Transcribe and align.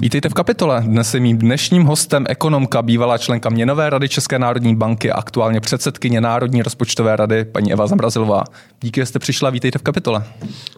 Vítejte 0.00 0.28
v 0.28 0.34
kapitole. 0.34 0.82
Dnes 0.86 1.14
je 1.14 1.20
mým 1.20 1.38
dnešním 1.38 1.84
hostem 1.84 2.24
ekonomka, 2.28 2.82
bývalá 2.82 3.18
členka 3.18 3.48
Měnové 3.48 3.90
rady 3.90 4.08
České 4.08 4.38
národní 4.38 4.76
banky 4.76 5.10
a 5.10 5.18
aktuálně 5.18 5.60
předsedkyně 5.60 6.20
Národní 6.20 6.62
rozpočtové 6.62 7.16
rady, 7.16 7.44
paní 7.44 7.72
Eva 7.72 7.86
Zamrazilová. 7.86 8.44
Díky, 8.80 9.00
že 9.00 9.06
jste 9.06 9.18
přišla, 9.18 9.50
vítejte 9.50 9.78
v 9.78 9.82
kapitole. 9.82 10.24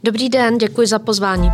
Dobrý 0.05 0.29
den, 0.29 0.59
děkuji 0.59 0.87
za 0.87 0.99
pozvání. 0.99 1.51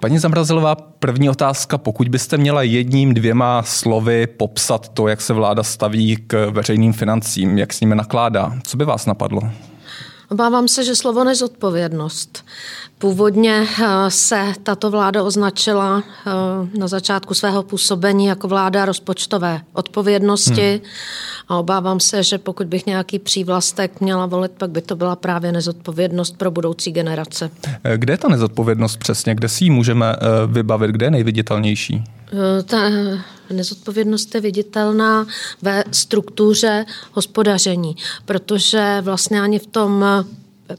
Paní 0.00 0.18
Zamrazilová, 0.18 0.74
první 0.74 1.30
otázka. 1.30 1.78
Pokud 1.78 2.08
byste 2.08 2.36
měla 2.36 2.62
jedním, 2.62 3.14
dvěma 3.14 3.62
slovy 3.62 4.26
popsat 4.26 4.88
to, 4.88 5.08
jak 5.08 5.20
se 5.20 5.32
vláda 5.32 5.62
staví 5.62 6.16
k 6.26 6.50
veřejným 6.50 6.92
financím, 6.92 7.58
jak 7.58 7.72
s 7.72 7.80
nimi 7.80 7.94
nakládá, 7.94 8.52
co 8.62 8.76
by 8.76 8.84
vás 8.84 9.06
napadlo? 9.06 9.40
Obávám 10.30 10.68
se, 10.68 10.84
že 10.84 10.96
slovo 10.96 11.24
nezodpovědnost. 11.24 12.44
Původně 12.98 13.66
eh, 13.82 13.86
se 14.10 14.54
tato 14.62 14.90
vláda 14.90 15.22
označila 15.22 16.02
eh, 16.26 16.30
na 16.78 16.88
začátku 16.88 17.34
svého 17.34 17.62
působení 17.62 18.26
jako 18.26 18.48
vláda 18.48 18.84
rozpočtové 18.84 19.60
odpovědnosti 19.72 20.70
hmm. 20.70 20.80
a 21.48 21.56
obávám 21.56 22.00
se, 22.00 22.22
že 22.22 22.38
pokud 22.38 22.66
bych 22.66 22.86
nějaký 22.86 23.18
přívlastek 23.18 24.00
měla 24.00 24.26
volit, 24.26 24.52
pak 24.52 24.70
by 24.70 24.80
to 24.80 24.96
byla 24.96 25.16
právě 25.16 25.52
nezodpovědnost 25.52 26.36
pro 26.38 26.50
budoucí 26.50 26.92
generace. 26.92 27.50
Eh, 27.84 27.98
kde 27.98 28.12
je 28.12 28.18
ta 28.18 28.28
nezodpovědnost 28.28 28.96
přesně? 28.96 29.34
Kde 29.34 29.48
si 29.48 29.64
ji 29.64 29.70
můžeme 29.70 30.16
vybavit? 30.46 30.90
Kde 30.90 31.06
je 31.06 31.10
nejviditelnější? 31.10 32.04
Ta 32.64 32.76
nezodpovědnost 33.50 34.34
je 34.34 34.40
viditelná 34.40 35.26
ve 35.62 35.84
struktuře 35.92 36.86
hospodaření, 37.12 37.96
protože 38.24 38.98
vlastně 39.00 39.40
ani 39.40 39.58
v 39.58 39.66
tom 39.66 40.04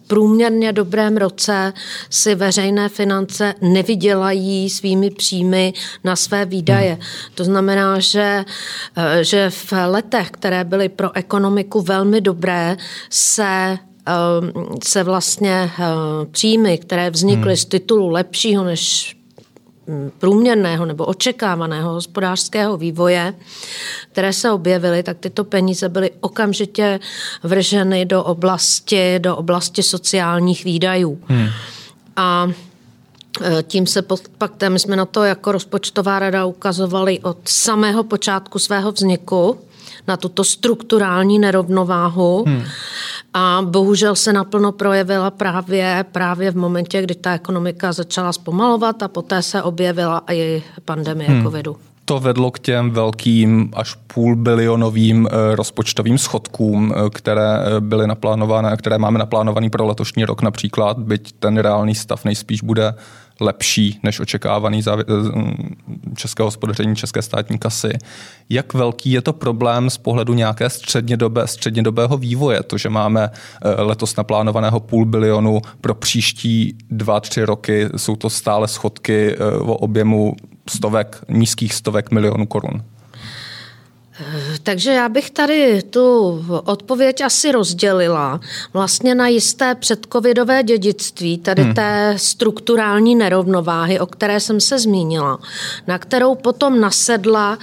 průměrně 0.08 0.74
dobrém 0.74 1.18
roce 1.18 1.74
si 2.10 2.36
veřejné 2.36 2.90
finance 2.90 3.54
nevydělají 3.62 4.70
svými 4.70 5.10
příjmy 5.12 5.74
na 6.04 6.16
své 6.16 6.46
výdaje. 6.46 6.94
Hmm. 6.94 7.02
To 7.36 7.44
znamená, 7.44 8.00
že, 8.00 8.46
že 9.22 9.50
v 9.50 9.74
letech, 9.86 10.32
které 10.32 10.64
byly 10.64 10.90
pro 10.90 11.16
ekonomiku 11.16 11.82
velmi 11.82 12.22
dobré, 12.22 12.78
se 13.10 13.78
eh, 14.08 14.14
se 14.84 15.04
vlastně 15.04 15.72
eh, 15.80 15.84
příjmy, 16.32 16.78
které 16.78 17.10
vznikly 17.10 17.52
hmm. 17.52 17.58
z 17.58 17.66
titulu 17.66 18.10
lepšího 18.10 18.64
než 18.64 19.17
průměrného 20.20 20.86
nebo 20.86 21.06
očekávaného 21.06 21.94
hospodářského 21.94 22.78
vývoje, 22.78 23.34
které 24.12 24.34
se 24.34 24.52
objevily, 24.52 25.04
tak 25.04 25.18
tyto 25.20 25.44
peníze 25.44 25.90
byly 25.90 26.12
okamžitě 26.20 27.00
vrženy 27.44 28.06
do 28.06 28.24
oblasti, 28.24 29.20
do 29.20 29.36
oblasti 29.36 29.84
sociálních 29.84 30.64
výdajů. 30.64 31.20
Hmm. 31.28 31.48
A 32.16 32.48
e, 33.42 33.64
tím 33.64 33.88
se 33.88 34.02
pak, 34.02 34.52
my 34.70 34.80
jsme 34.80 34.96
na 34.96 35.06
to 35.06 35.24
jako 35.24 35.52
rozpočtová 35.52 36.20
rada 36.20 36.46
ukazovali 36.46 37.20
od 37.20 37.38
samého 37.46 38.04
počátku 38.04 38.60
svého 38.60 38.92
vzniku, 38.92 39.58
na 40.08 40.18
tuto 40.18 40.44
strukturální 40.44 41.40
nerovnováhu. 41.40 42.44
Hmm. 42.48 42.64
A 43.34 43.62
bohužel 43.66 44.16
se 44.16 44.34
naplno 44.34 44.72
projevila 44.72 45.32
právě, 45.32 46.06
právě 46.12 46.52
v 46.52 46.58
momentě, 46.58 47.02
kdy 47.02 47.16
ta 47.16 47.34
ekonomika 47.34 47.92
začala 47.92 48.34
zpomalovat 48.34 49.04
a 49.04 49.08
poté 49.08 49.42
se 49.42 49.64
objevila 49.64 50.22
i 50.32 50.64
pandemie 50.86 51.30
hmm. 51.30 51.44
covidu 51.44 51.78
to 52.08 52.20
vedlo 52.20 52.52
k 52.52 52.60
těm 52.60 52.92
velkým 52.92 53.72
až 53.76 53.94
půl 54.14 54.36
bilionovým 54.36 55.28
eh, 55.28 55.56
rozpočtovým 55.56 56.18
schodkům, 56.18 56.94
eh, 56.96 57.10
které 57.10 57.60
eh, 57.60 57.82
byly 57.82 58.08
naplánované, 58.08 58.78
které 58.78 58.98
máme 58.98 59.20
naplánovaný 59.20 59.70
pro 59.70 59.86
letošní 59.86 60.26
rok 60.26 60.42
například, 60.42 61.00
byť 61.00 61.32
ten 61.40 61.58
reálný 61.58 61.96
stav 61.96 62.26
nejspíš 62.26 62.64
bude 62.64 62.94
lepší 63.42 64.00
než 64.04 64.20
očekávaný 64.20 64.84
českého 66.16 66.48
hospodaření 66.48 66.96
české 66.96 67.22
státní 67.22 67.58
kasy. 67.58 67.92
Jak 68.50 68.74
velký 68.74 69.12
je 69.12 69.22
to 69.22 69.34
problém 69.34 69.90
z 69.90 69.98
pohledu 69.98 70.34
nějaké 70.34 70.70
střednědobé, 70.70 71.48
střednědobého 71.48 72.18
vývoje, 72.18 72.64
to, 72.64 72.78
že 72.78 72.90
máme 72.90 73.30
letos 73.78 74.16
naplánovaného 74.16 74.80
půl 74.80 75.06
bilionu 75.06 75.62
pro 75.82 75.96
příští 75.96 76.78
dva, 76.90 77.20
tři 77.20 77.44
roky, 77.44 77.90
jsou 77.98 78.16
to 78.16 78.30
stále 78.30 78.68
schodky 78.68 79.38
o 79.60 79.76
objemu 79.76 80.36
stovek, 80.70 81.24
nízkých 81.30 81.74
stovek 81.74 82.12
milionů 82.12 82.46
korun. 82.46 82.84
Takže 84.64 84.94
já 84.94 85.10
bych 85.10 85.30
tady 85.32 85.82
tu 85.90 86.46
odpověď 86.66 87.22
asi 87.22 87.52
rozdělila 87.52 88.40
vlastně 88.74 89.16
na 89.16 89.28
jisté 89.28 89.76
předcovidové 89.76 90.64
dědictví, 90.64 91.38
tady 91.38 91.64
hmm. 91.64 91.74
té 91.74 92.14
strukturální 92.18 93.16
nerovnováhy, 93.16 94.00
o 94.00 94.06
které 94.06 94.40
jsem 94.40 94.60
se 94.60 94.80
zmínila, 94.80 95.40
na 95.88 96.00
kterou 96.00 96.36
potom 96.36 96.80
nasedla 96.80 97.58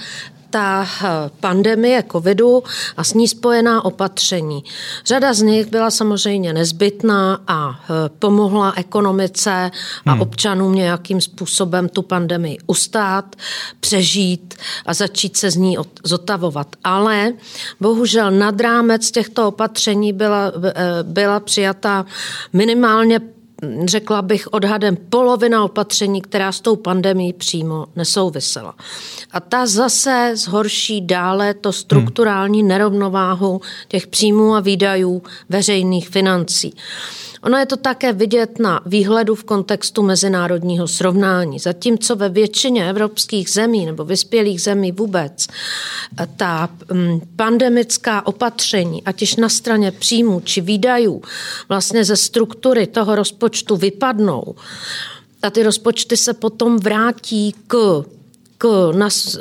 ta 0.55 0.87
eh, 0.87 1.07
pandemie 1.39 2.03
covidu 2.11 2.63
a 2.97 3.03
s 3.03 3.13
ní 3.13 3.27
spojená 3.27 3.85
opatření. 3.85 4.63
Řada 5.05 5.33
z 5.33 5.41
nich 5.41 5.67
byla 5.67 5.91
samozřejmě 5.91 6.53
nezbytná 6.53 7.41
a 7.47 7.79
eh, 7.83 8.09
pomohla 8.19 8.73
ekonomice 8.75 9.71
a 10.05 10.11
hmm. 10.11 10.21
občanům 10.21 10.75
nějakým 10.75 11.21
způsobem 11.21 11.89
tu 11.89 12.01
pandemii 12.01 12.57
ustát, 12.67 13.35
přežít 13.79 14.53
a 14.85 14.93
začít 14.93 15.37
se 15.37 15.51
z 15.51 15.55
ní 15.55 15.77
zotavovat. 16.03 16.75
Ale 16.83 17.33
bohužel 17.79 18.31
nad 18.31 18.61
rámec 18.61 19.11
těchto 19.11 19.47
opatření 19.47 20.13
byla, 20.13 20.51
eh, 20.65 20.73
byla 21.03 21.39
přijata 21.39 22.05
minimálně 22.53 23.19
řekla 23.85 24.21
bych 24.21 24.53
odhadem 24.53 24.97
polovina 25.09 25.63
opatření, 25.63 26.21
která 26.21 26.51
s 26.51 26.61
tou 26.61 26.75
pandemí 26.75 27.33
přímo 27.33 27.85
nesouvisela. 27.95 28.75
A 29.31 29.39
ta 29.39 29.65
zase 29.65 30.31
zhorší 30.33 31.01
dále 31.01 31.53
to 31.53 31.71
strukturální 31.73 32.63
nerovnováhu 32.63 33.61
těch 33.87 34.07
příjmů 34.07 34.55
a 34.55 34.59
výdajů 34.59 35.23
veřejných 35.49 36.09
financí. 36.09 36.73
Ono 37.45 37.57
je 37.57 37.65
to 37.65 37.77
také 37.77 38.13
vidět 38.13 38.59
na 38.59 38.81
výhledu 38.85 39.35
v 39.35 39.43
kontextu 39.43 40.03
mezinárodního 40.03 40.87
srovnání. 40.87 41.59
Zatímco 41.59 42.15
ve 42.15 42.29
většině 42.29 42.89
evropských 42.89 43.49
zemí 43.49 43.85
nebo 43.85 44.05
vyspělých 44.05 44.61
zemí 44.61 44.91
vůbec 44.91 45.47
ta 46.37 46.69
mm, 46.93 47.21
pandemická 47.35 48.27
opatření, 48.27 49.03
ať 49.03 49.21
již 49.21 49.35
na 49.35 49.49
straně 49.49 49.91
příjmů 49.91 50.39
či 50.39 50.61
výdajů, 50.61 51.21
vlastně 51.69 52.05
ze 52.05 52.15
struktury 52.15 52.87
toho 52.87 53.15
rozpočtu 53.15 53.75
vypadnou, 53.75 54.55
a 55.41 55.49
ty 55.49 55.63
rozpočty 55.63 56.17
se 56.17 56.33
potom 56.33 56.77
vrátí 56.77 57.55
k 57.67 58.03
k, 58.57 58.91
nas, 58.95 59.37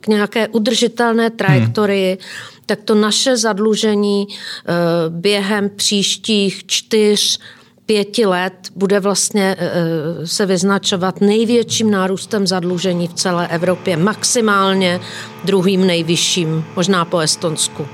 k 0.00 0.06
nějaké 0.06 0.48
udržitelné 0.48 1.30
trajektorii, 1.30 2.10
hmm. 2.10 2.18
tak 2.66 2.78
to 2.84 2.94
naše 2.94 3.36
zadlužení 3.36 4.26
eh, 4.28 4.72
během 5.08 5.70
příštích 5.76 6.66
čtyř 6.66 7.38
pěti 7.86 8.26
let 8.26 8.54
bude 8.76 9.00
vlastně 9.00 9.56
eh, 9.58 10.26
se 10.26 10.46
vyznačovat 10.46 11.20
největším 11.20 11.90
nárůstem 11.90 12.46
zadlužení 12.46 13.08
v 13.08 13.14
celé 13.14 13.48
Evropě, 13.48 13.96
maximálně 13.96 15.00
druhým 15.44 15.86
nejvyšším, 15.86 16.64
možná 16.76 17.04
po 17.04 17.18
Estonsku. 17.18 17.86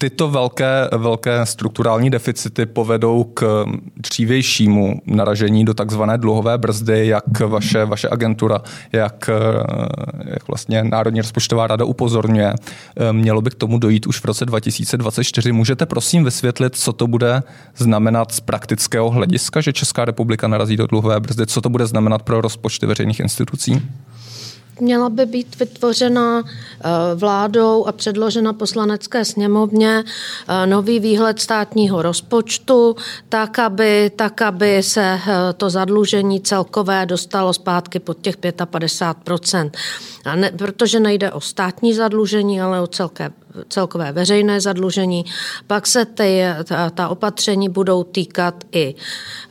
Tyto 0.00 0.28
velké, 0.28 0.88
velké 0.96 1.46
strukturální 1.46 2.10
deficity 2.10 2.66
povedou 2.66 3.24
k 3.24 3.64
dřívějšímu 3.96 5.00
naražení 5.06 5.64
do 5.64 5.74
takzvané 5.74 6.18
dluhové 6.18 6.58
brzdy, 6.58 7.06
jak 7.06 7.40
vaše, 7.40 7.84
vaše 7.84 8.08
agentura, 8.08 8.60
jak, 8.92 9.30
jak 10.24 10.48
vlastně 10.48 10.84
Národní 10.84 11.20
rozpočtová 11.20 11.66
rada 11.66 11.84
upozorňuje. 11.84 12.54
Mělo 13.12 13.40
by 13.40 13.50
k 13.50 13.54
tomu 13.54 13.78
dojít 13.78 14.06
už 14.06 14.20
v 14.20 14.24
roce 14.24 14.46
2024. 14.46 15.52
Můžete 15.52 15.86
prosím 15.86 16.24
vysvětlit, 16.24 16.76
co 16.76 16.92
to 16.92 17.06
bude 17.06 17.42
znamenat 17.76 18.32
z 18.32 18.40
praktického 18.40 19.10
hlediska, 19.10 19.60
že 19.60 19.72
Česká 19.72 20.04
republika 20.04 20.48
narazí 20.48 20.76
do 20.76 20.86
dluhové 20.86 21.20
brzdy? 21.20 21.46
Co 21.46 21.60
to 21.60 21.68
bude 21.68 21.86
znamenat 21.86 22.22
pro 22.22 22.40
rozpočty 22.40 22.86
veřejných 22.86 23.20
institucí? 23.20 23.82
Měla 24.80 25.08
by 25.08 25.26
být 25.26 25.58
vytvořena 25.58 26.42
eh, 26.46 26.88
vládou 27.14 27.86
a 27.86 27.92
předložena 27.92 28.52
poslanecké 28.52 29.24
sněmovně 29.24 30.04
eh, 30.48 30.66
nový 30.66 31.00
výhled 31.00 31.40
státního 31.40 32.02
rozpočtu, 32.02 32.96
tak 33.28 33.58
aby, 33.58 34.10
tak, 34.16 34.42
aby 34.42 34.82
se 34.82 35.02
eh, 35.02 35.52
to 35.56 35.70
zadlužení 35.70 36.40
celkové 36.40 37.06
dostalo 37.06 37.52
zpátky 37.52 37.98
pod 37.98 38.18
těch 38.20 38.36
55 38.64 39.72
a 40.24 40.36
ne, 40.36 40.52
protože 40.58 41.00
nejde 41.00 41.32
o 41.32 41.40
státní 41.40 41.94
zadlužení, 41.94 42.60
ale 42.60 42.80
o 42.80 42.86
celké, 42.86 43.30
celkové 43.68 44.12
veřejné 44.12 44.60
zadlužení. 44.60 45.24
Pak 45.66 45.86
se 45.86 46.04
ty, 46.04 46.42
ta, 46.64 46.90
ta 46.90 47.08
opatření 47.08 47.68
budou 47.68 48.04
týkat 48.04 48.64
i 48.72 48.94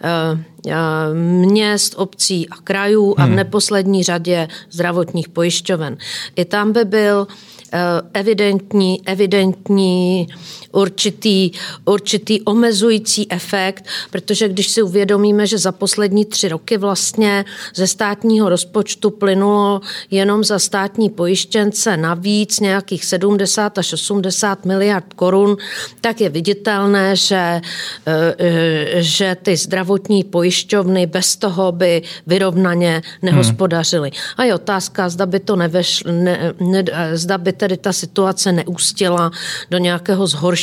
e, 0.02 1.14
měst, 1.46 1.94
obcí 1.98 2.50
a 2.50 2.56
krajů 2.56 3.16
a 3.18 3.26
v 3.26 3.28
hmm. 3.28 3.36
neposlední 3.36 4.04
řadě 4.04 4.48
zdravotních 4.72 5.30
pojišťoven. 5.30 5.98
I 6.36 6.46
tam 6.46 6.72
by 6.72 6.86
byl 6.86 7.28
Eh, 7.74 8.02
evidentní, 8.14 9.02
evidentní 9.06 10.28
určitý, 10.72 11.52
určitý 11.86 12.42
omezující 12.42 13.32
efekt, 13.32 13.86
protože 14.12 14.50
když 14.50 14.68
si 14.68 14.82
uvědomíme, 14.82 15.48
že 15.48 15.58
za 15.58 15.72
poslední 15.72 16.26
tři 16.26 16.48
roky 16.48 16.78
vlastně 16.78 17.46
ze 17.76 17.88
státního 17.88 18.50
rozpočtu 18.50 19.10
plynulo 19.10 19.82
jenom 20.12 20.44
za 20.44 20.60
státní 20.60 21.10
pojištěnce 21.10 21.98
navíc 21.98 22.60
nějakých 22.60 23.06
70 23.06 23.78
až 23.78 23.94
80 23.94 24.66
miliard 24.66 25.14
korun, 25.16 25.58
tak 26.02 26.22
je 26.22 26.30
viditelné, 26.30 27.16
že, 27.16 27.62
eh, 28.06 28.36
eh, 28.40 29.04
že 29.04 29.38
ty 29.42 29.58
zdravotní 29.58 30.24
pojišťovny 30.24 31.06
bez 31.06 31.36
toho 31.36 31.72
by 31.72 32.02
vyrovnaně 32.28 33.02
nehospodařily. 33.22 34.12
A 34.38 34.44
je 34.44 34.54
otázka, 34.56 35.10
zda 35.10 35.26
by 35.26 35.40
to 35.40 35.56
neveš, 35.56 36.04
ne, 36.12 36.54
ne, 36.60 36.84
zda 37.14 37.38
by 37.38 37.54
tedy 37.54 37.78
ta 37.78 37.94
situace 37.94 38.52
neústila 38.52 39.32
do 39.72 39.78
nějakého 39.78 40.28
zhoršení 40.28 40.57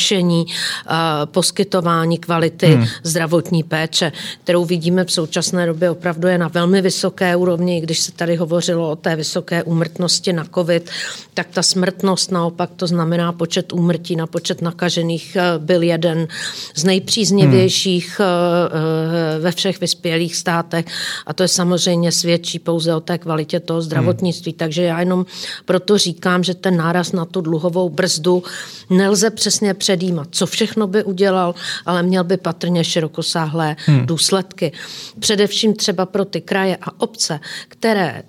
uh, 0.44 0.92
poskytování 1.24 2.18
kvality 2.18 2.66
hmm. 2.66 2.86
zdravotní 3.02 3.62
péče, 3.62 4.12
kterou 4.44 4.64
vidíme 4.64 5.04
v 5.04 5.12
současné 5.12 5.66
době 5.66 5.90
opravdu 5.90 6.28
je 6.28 6.38
na 6.38 6.48
velmi 6.48 6.82
vysoké 6.82 7.36
úrovni. 7.36 7.80
Když 7.80 7.98
se 7.98 8.12
tady 8.12 8.36
hovořilo 8.36 8.90
o 8.90 8.96
té 8.96 9.16
vysoké 9.16 9.62
úmrtnosti 9.62 10.32
na 10.32 10.44
COVID, 10.54 10.90
tak 11.34 11.46
ta 11.50 11.62
smrtnost 11.62 12.32
naopak 12.32 12.70
to 12.76 12.86
znamená 12.86 13.32
počet 13.32 13.72
úmrtí 13.72 14.16
na 14.16 14.26
počet 14.26 14.62
nakažených 14.62 15.36
eh, 15.36 15.58
byl 15.58 15.82
jeden 15.82 16.28
z 16.74 16.84
nejpříznivějších 16.84 18.20
hmm. 18.20 19.42
ve 19.42 19.52
všech 19.52 19.80
vyspělých 19.80 20.36
státech 20.36 20.86
a 21.26 21.32
to 21.32 21.42
je 21.42 21.48
samozřejmě 21.48 22.12
svědčí 22.12 22.58
pouze 22.58 22.94
o 22.94 23.00
té 23.00 23.18
kvalitě 23.18 23.60
toho 23.60 23.82
zdravotnictví. 23.82 24.52
Hmm. 24.52 24.58
Takže 24.58 24.82
já 24.82 25.00
jenom 25.00 25.26
proto 25.64 25.98
říkám, 25.98 26.44
že 26.44 26.54
ten 26.54 26.76
náraz 26.76 27.12
na 27.12 27.24
tu 27.24 27.40
dluhovou 27.40 27.88
brzdu 27.88 28.42
nelze 28.90 29.30
přesně 29.30 29.74
předjímat, 29.84 30.28
co 30.30 30.46
všechno 30.46 30.86
by 30.86 31.04
udělal, 31.04 31.54
ale 31.86 32.02
měl 32.02 32.24
by 32.24 32.36
patrně 32.36 32.84
širokosáhlé 32.84 33.76
hmm. 33.86 34.06
důsledky. 34.06 34.72
Především 35.18 35.76
třeba 35.76 36.06
pro 36.06 36.24
ty 36.24 36.40
kraje 36.40 36.76
a 36.80 37.00
obce, 37.00 37.40
které 37.68 38.22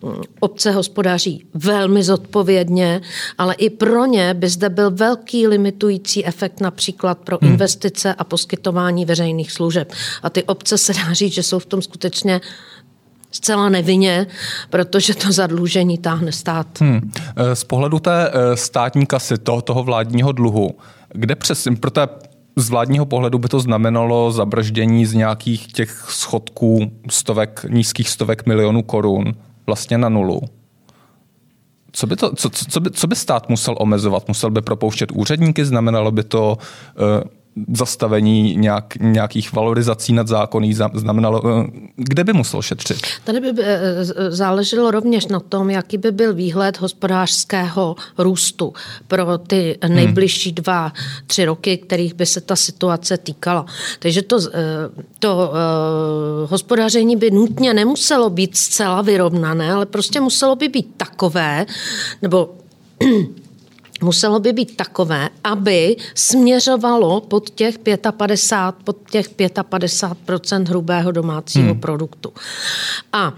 uh, 0.00 0.14
obce 0.40 0.70
hospodaří 0.70 1.44
velmi 1.54 2.02
zodpovědně, 2.02 3.00
ale 3.38 3.54
i 3.54 3.70
pro 3.70 4.06
ně 4.06 4.34
by 4.34 4.48
zde 4.48 4.68
byl 4.68 4.90
velký 4.90 5.46
limitující 5.46 6.26
efekt 6.26 6.60
například 6.60 7.18
pro 7.18 7.38
hmm. 7.42 7.52
investice 7.52 8.14
a 8.14 8.24
poskytování 8.24 9.04
veřejných 9.04 9.52
služeb. 9.52 9.92
A 10.22 10.30
ty 10.30 10.42
obce 10.42 10.78
se 10.78 10.94
dá 10.94 11.12
říct, 11.12 11.34
že 11.34 11.42
jsou 11.42 11.58
v 11.58 11.66
tom 11.66 11.82
skutečně 11.82 12.40
zcela 13.30 13.68
nevinně, 13.68 14.26
protože 14.70 15.14
to 15.14 15.32
zadlužení 15.32 15.98
táhne 15.98 16.32
stát. 16.32 16.80
Hmm. 16.80 17.12
Eh, 17.36 17.56
z 17.56 17.64
pohledu 17.64 17.98
té 17.98 18.30
eh, 18.32 18.56
státní 18.56 19.06
kasy, 19.06 19.38
toho, 19.38 19.62
toho 19.62 19.82
vládního 19.82 20.32
dluhu, 20.32 20.70
kde 21.14 21.36
přesně, 21.36 21.76
protože 21.76 22.06
z 22.56 22.70
vládního 22.70 23.06
pohledu 23.06 23.38
by 23.38 23.48
to 23.48 23.60
znamenalo 23.60 24.32
zabrždění 24.32 25.06
z 25.06 25.14
nějakých 25.14 25.72
těch 25.72 26.06
schodků 26.08 26.92
stovek, 27.10 27.66
nízkých 27.68 28.08
stovek 28.08 28.46
milionů 28.46 28.82
korun 28.82 29.34
vlastně 29.66 29.98
na 29.98 30.08
nulu. 30.08 30.40
Co 31.92 32.06
by, 32.06 32.16
to, 32.16 32.34
co, 32.34 32.50
co, 32.50 32.80
by, 32.80 32.90
co 32.90 33.06
by 33.06 33.16
stát 33.16 33.48
musel 33.48 33.74
omezovat? 33.78 34.28
Musel 34.28 34.50
by 34.50 34.62
propouštět 34.62 35.12
úředníky? 35.12 35.64
Znamenalo 35.64 36.10
by 36.10 36.24
to 36.24 36.58
uh, 36.58 37.30
zastavení 37.72 38.56
nějak, 38.56 38.96
nějakých 39.00 39.52
valorizací 39.52 40.12
nad 40.12 40.28
zákony 40.28 40.74
znamenalo, 40.94 41.42
eh, 41.46 41.66
kde 41.96 42.24
by 42.24 42.32
musel 42.32 42.62
šetřit? 42.62 42.98
Tady 43.24 43.40
by 43.40 43.62
eh, 43.62 44.04
záleželo 44.28 44.90
rovněž 44.90 45.26
na 45.26 45.40
tom, 45.40 45.70
jaký 45.70 45.98
by 45.98 46.12
byl 46.12 46.34
výhled 46.34 46.80
hospodářského 46.80 47.96
růstu 48.18 48.72
pro 49.08 49.38
ty 49.38 49.78
nejbližší 49.88 50.52
dva, 50.52 50.92
tři 51.26 51.44
roky, 51.44 51.78
kterých 51.78 52.14
by 52.14 52.26
se 52.26 52.40
ta 52.40 52.56
situace 52.56 53.18
týkala. 53.18 53.66
Takže 53.98 54.22
to, 54.22 54.38
eh, 54.40 55.02
to 55.18 55.52
hospodaření 56.46 57.16
by 57.16 57.30
nutně 57.30 57.74
nemuselo 57.74 58.30
být 58.30 58.56
zcela 58.56 59.02
vyrovnané, 59.02 59.72
ale 59.72 59.86
prostě 59.86 60.20
muselo 60.20 60.56
by 60.56 60.68
být 60.68 60.94
takové, 60.96 61.66
nebo 62.22 62.50
muselo 64.02 64.40
by 64.40 64.52
být 64.52 64.76
takové, 64.76 65.28
aby 65.44 65.96
směřovalo 66.14 67.20
pod 67.20 67.50
těch 67.50 67.78
55, 68.16 68.84
pod 68.84 68.96
těch 69.10 69.30
55% 69.36 70.68
hrubého 70.68 71.12
domácího 71.12 71.70
hmm. 71.70 71.80
produktu. 71.80 72.32
A 73.12 73.28
uh, 73.28 73.36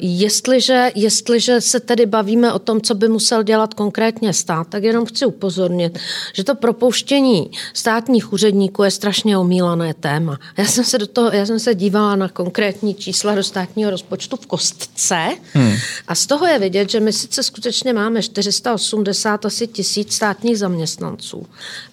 jestliže, 0.00 0.90
jestliže 0.94 1.60
se 1.60 1.80
tedy 1.80 2.06
bavíme 2.06 2.52
o 2.52 2.58
tom, 2.58 2.80
co 2.80 2.94
by 2.94 3.08
musel 3.08 3.42
dělat 3.42 3.74
konkrétně 3.74 4.32
stát, 4.32 4.68
tak 4.68 4.82
jenom 4.82 5.06
chci 5.06 5.26
upozornit, 5.26 5.98
že 6.32 6.44
to 6.44 6.54
propouštění 6.54 7.50
státních 7.74 8.32
úředníků 8.32 8.82
je 8.82 8.90
strašně 8.90 9.38
omílané 9.38 9.94
téma. 9.94 10.38
Já 10.56 10.64
jsem 10.64 10.84
se 10.84 10.98
do 10.98 11.06
toho, 11.06 11.30
já 11.32 11.46
jsem 11.46 11.58
se 11.58 11.74
dívala 11.74 12.16
na 12.16 12.28
konkrétní 12.28 12.94
čísla 12.94 13.34
do 13.34 13.42
státního 13.42 13.90
rozpočtu 13.90 14.36
v 14.36 14.46
kostce 14.46 15.28
hmm. 15.52 15.72
a 16.08 16.14
z 16.14 16.26
toho 16.26 16.46
je 16.46 16.58
vidět, 16.58 16.90
že 16.90 17.00
my 17.00 17.12
sice 17.12 17.42
skutečně 17.42 17.92
máme 17.92 18.22
480 18.22 19.46
asi 19.46 19.61
tisíc 19.66 20.14
státních 20.14 20.58
zaměstnanců, 20.58 21.46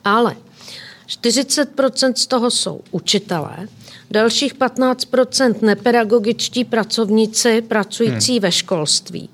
ale 0.04 0.36
40% 1.07 2.13
z 2.13 2.27
toho 2.27 2.51
jsou 2.51 2.81
učitelé, 2.92 3.68
dalších 4.12 4.56
15% 4.56 5.56
nepedagogičtí 5.62 6.66
pracovníci 6.66 7.62
pracující 7.62 8.31
hmm. 8.31 8.42
ve 8.42 8.51
školství. 8.51 9.30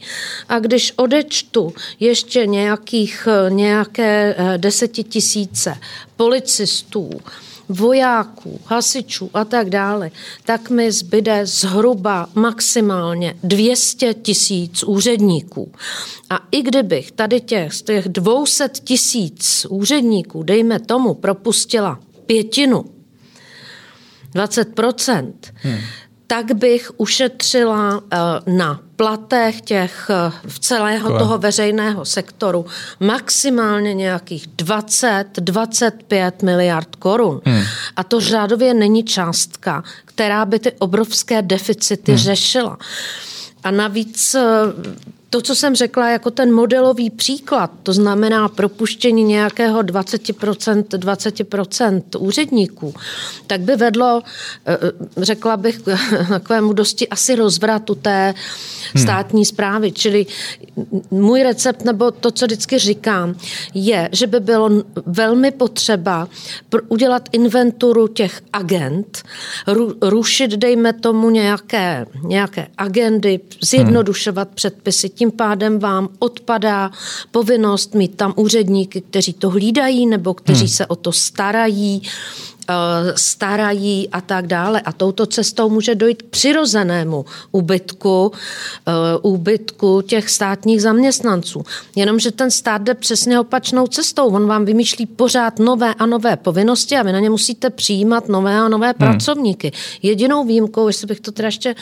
A 0.50 0.60
když 0.60 0.94
odečtu 0.96 1.74
ještě 2.00 2.48
nějakých, 2.48 3.28
nějaké 3.50 4.36
eh, 4.38 4.58
desetitisíce 4.58 5.76
policistů, 6.16 7.10
vojáků, 7.70 8.62
hasičů 8.66 9.30
a 9.34 9.46
tak 9.46 9.70
dále, 9.70 10.12
tak 10.46 10.70
mi 10.70 10.92
zbyde 10.92 11.46
zhruba 11.46 12.30
maximálně 12.36 13.36
200 13.44 14.14
tisíc 14.14 14.84
úředníků. 14.84 15.72
A 16.30 16.40
i 16.52 16.62
kdybych 16.62 17.12
tady 17.12 17.42
těch, 17.42 17.74
z 17.74 17.82
těch 17.82 18.10
200 18.10 18.70
tisíc 18.84 19.66
úředníků, 19.70 20.44
dejme 20.44 20.80
tomu, 20.80 21.14
propustila 21.14 22.00
pětinu, 22.26 22.86
20 24.34 24.80
hmm 25.56 25.80
tak 26.28 26.56
bych 26.56 26.92
ušetřila 26.98 28.04
eh, 28.12 28.18
na 28.52 28.85
platech 28.96 29.62
těch 29.62 30.10
eh, 30.10 30.32
v 30.48 30.60
celého 30.60 31.08
Kole. 31.08 31.20
toho 31.20 31.38
veřejného 31.38 32.06
sektoru 32.06 32.66
maximálně 33.00 33.94
nějakých 33.94 34.48
20-25 34.48 36.32
miliard 36.44 36.96
korun. 36.96 37.42
Hmm. 37.46 37.64
A 37.96 38.04
to 38.04 38.20
řádově 38.20 38.74
není 38.74 39.04
částka, 39.04 39.84
která 40.06 40.46
by 40.46 40.60
ty 40.60 40.72
obrovské 40.72 41.42
deficity 41.42 42.12
hmm. 42.12 42.20
řešila. 42.20 42.78
A 43.64 43.72
navíc 43.72 44.36
eh, 44.36 44.42
to, 45.30 45.42
co 45.42 45.56
jsem 45.56 45.76
řekla 45.76 46.10
jako 46.10 46.32
ten 46.32 46.54
modelový 46.54 47.10
příklad, 47.10 47.72
to 47.84 47.94
znamená 47.94 48.50
propuštění 48.50 49.24
nějakého 49.24 49.82
20%, 49.82 50.84
20% 50.84 52.04
úředníků, 52.20 52.94
tak 53.48 53.62
by 53.62 53.76
vedlo, 53.76 54.22
eh, 54.66 54.78
řekla 55.18 55.58
bych, 55.58 55.80
takovému 56.30 56.74
dosti 56.74 57.08
asi 57.08 57.36
rozvratu 57.36 57.96
té 57.96 58.34
hmm. 58.94 59.04
státní 59.04 59.46
zprávy. 59.46 59.92
Čili 59.92 60.26
můj 61.12 61.44
recept, 61.44 61.86
nebo 61.86 62.12
to, 62.12 62.32
co 62.32 62.46
vždycky 62.46 62.80
říkám, 62.80 63.36
je, 63.74 64.10
že 64.12 64.28
by 64.28 64.40
bylo 64.40 64.70
velmi 65.06 65.52
potřeba 65.52 66.28
udělat 66.88 67.30
inventuru 67.32 68.08
těch 68.08 68.42
agent, 68.54 69.24
rušit, 70.02 70.52
dejme 70.52 70.94
tomu, 70.94 71.30
nějaké, 71.30 72.06
nějaké 72.24 72.68
agendy, 72.78 73.40
zjednodušovat 73.64 74.48
hmm. 74.48 74.56
předpisy, 74.56 75.10
tím 75.16 75.32
pádem 75.32 75.80
vám 75.80 76.10
odpadá 76.20 76.92
povinnost 77.32 77.94
mít 77.96 78.16
tam 78.16 78.34
úředníky, 78.36 79.02
kteří 79.02 79.34
to 79.34 79.50
hlídají 79.50 80.06
nebo 80.06 80.34
kteří 80.34 80.66
hmm. 80.66 80.70
se 80.70 80.86
o 80.86 80.96
to 80.96 81.12
starají 81.12 82.02
starají 83.16 84.10
a 84.10 84.22
tak 84.22 84.48
dále. 84.48 84.82
A 84.82 84.92
touto 84.92 85.26
cestou 85.26 85.70
může 85.70 85.96
dojít 85.96 86.22
k 86.22 86.26
přirozenému 86.26 87.26
úbytku, 87.52 88.32
eh, 88.88 88.92
úbytku 89.22 90.02
těch 90.02 90.30
státních 90.30 90.82
zaměstnanců. 90.82 91.64
Jenomže 91.96 92.32
ten 92.32 92.52
stát 92.52 92.82
jde 92.82 92.94
přesně 92.94 93.40
opačnou 93.40 93.88
cestou. 93.88 94.28
On 94.28 94.48
vám 94.48 94.66
vymýšlí 94.66 95.06
pořád 95.06 95.60
nové 95.60 95.94
a 95.94 96.06
nové 96.06 96.38
povinnosti 96.38 96.98
a 96.98 97.04
vy 97.04 97.12
na 97.12 97.20
ně 97.20 97.30
musíte 97.30 97.70
přijímat 97.70 98.30
nové 98.30 98.60
a 98.60 98.68
nové 98.68 98.88
hmm. 98.88 98.94
pracovníky. 98.98 99.72
Jedinou 100.02 100.46
výjimkou, 100.46 100.88
jestli 100.88 101.08
bych 101.08 101.20
to 101.20 101.32
teda 101.32 101.48
ještě 101.48 101.76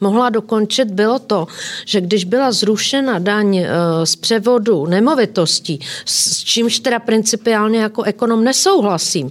mohla 0.00 0.30
dokončit, 0.30 0.90
bylo 0.90 1.18
to, 1.18 1.46
že 1.84 2.00
když 2.00 2.24
byla 2.24 2.52
zrušena 2.52 3.18
daň 3.18 3.56
eh, 3.56 3.66
z 4.04 4.16
převodu 4.16 4.86
nemovitostí, 4.86 5.80
s 6.04 6.44
čímž 6.44 6.78
teda 6.78 6.98
principiálně 6.98 7.78
jako 7.78 8.02
ekonom 8.02 8.44
nesouhlasím, 8.44 9.30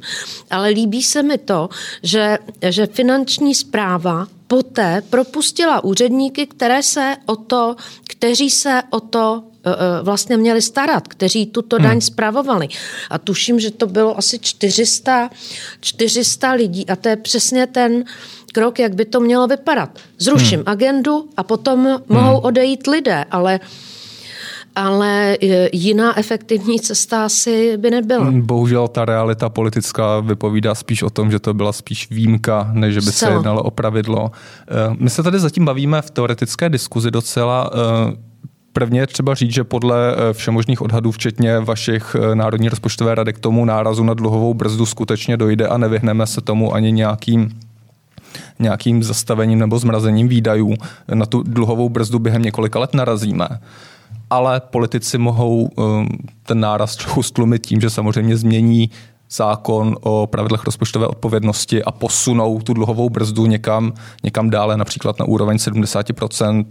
ale 0.50 0.70
líbí 0.70 0.99
líbí 1.00 1.04
se 1.04 1.24
mi 1.24 1.38
to, 1.38 1.70
že, 2.04 2.38
že 2.70 2.88
finanční 2.88 3.56
zpráva 3.56 4.28
poté 4.48 5.02
propustila 5.10 5.84
úředníky, 5.84 6.48
které 6.48 6.84
se 6.84 7.16
o 7.26 7.36
to, 7.36 7.76
kteří 8.08 8.50
se 8.50 8.82
o 8.90 9.00
to 9.00 9.44
vlastně 10.04 10.38
měli 10.38 10.62
starat, 10.62 11.08
kteří 11.08 11.46
tuto 11.46 11.78
daň 11.78 11.92
hmm. 11.92 12.02
spravovali. 12.02 12.68
A 13.10 13.18
tuším, 13.18 13.60
že 13.60 13.72
to 13.72 13.88
bylo 13.88 14.18
asi 14.18 14.40
400, 14.40 15.30
400 15.82 16.52
lidí 16.52 16.90
a 16.90 16.96
to 16.96 17.10
je 17.10 17.16
přesně 17.16 17.68
ten 17.68 18.04
krok, 18.54 18.80
jak 18.80 18.96
by 18.96 19.06
to 19.06 19.20
mělo 19.20 19.48
vypadat. 19.48 19.90
Zruším 20.18 20.60
hmm. 20.60 20.70
agendu 20.70 21.30
a 21.38 21.44
potom 21.44 21.86
hmm. 21.86 22.04
mohou 22.08 22.40
odejít 22.40 22.88
lidé, 22.88 23.26
ale 23.32 23.60
ale 24.80 25.38
e, 25.42 25.70
jiná 25.74 26.20
efektivní 26.20 26.80
cesta 26.80 27.26
asi 27.26 27.78
by 27.78 27.92
nebyla. 27.92 28.26
Hmm, 28.26 28.42
bohužel 28.42 28.88
ta 28.88 29.06
realita 29.06 29.50
politická 29.50 30.20
vypovídá 30.20 30.76
spíš 30.76 31.04
o 31.04 31.10
tom, 31.10 31.32
že 31.32 31.40
to 31.40 31.54
byla 31.54 31.74
spíš 31.74 32.10
výjimka, 32.10 32.70
než 32.74 32.96
by 32.96 33.12
se 33.12 33.30
jednalo 33.30 33.64
o 33.64 33.72
pravidlo. 33.72 34.32
E, 34.32 34.96
my 35.00 35.10
se 35.10 35.24
tady 35.24 35.40
zatím 35.40 35.66
bavíme 35.66 36.02
v 36.02 36.12
teoretické 36.12 36.70
diskuzi 36.70 37.12
docela 37.12 37.72
e, 37.74 38.30
Prvně 38.74 39.00
je 39.00 39.08
třeba 39.08 39.36
říct, 39.36 39.54
že 39.54 39.64
podle 39.64 40.16
všemožných 40.32 40.82
odhadů, 40.82 41.12
včetně 41.12 41.60
vašich 41.60 42.16
Národní 42.34 42.70
rozpočtové 42.70 43.16
rady, 43.16 43.34
k 43.34 43.40
tomu 43.40 43.66
nárazu 43.66 44.04
na 44.04 44.14
dluhovou 44.14 44.54
brzdu 44.54 44.86
skutečně 44.86 45.38
dojde 45.38 45.68
a 45.68 45.78
nevyhneme 45.78 46.28
se 46.28 46.42
tomu 46.42 46.74
ani 46.74 46.92
nějakým 46.92 47.50
nějakým 48.60 49.04
zastavením 49.04 49.60
nebo 49.60 49.80
zmrazením 49.80 50.28
výdajů. 50.28 50.74
Na 51.14 51.26
tu 51.26 51.44
dluhovou 51.44 51.90
brzdu 51.90 52.20
během 52.20 52.42
několika 52.42 52.80
let 52.80 52.94
narazíme 52.94 53.48
ale 54.30 54.60
politici 54.60 55.18
mohou 55.18 55.70
um, 55.76 56.08
ten 56.44 56.60
náraz 56.60 56.96
trochu 56.96 57.24
stlumit 57.24 57.66
tím, 57.66 57.82
že 57.82 57.90
samozřejmě 57.90 58.38
změní 58.38 58.90
zákon 59.32 59.98
o 60.02 60.28
pravidlech 60.28 60.64
rozpočtové 60.64 61.08
odpovědnosti 61.08 61.84
a 61.84 61.92
posunou 61.92 62.62
tu 62.62 62.74
dluhovou 62.74 63.10
brzdu 63.10 63.46
někam, 63.46 63.94
někam 64.24 64.50
dále, 64.50 64.78
například 64.78 65.20
na 65.20 65.26
úroveň 65.26 65.58
70%, 65.58 66.66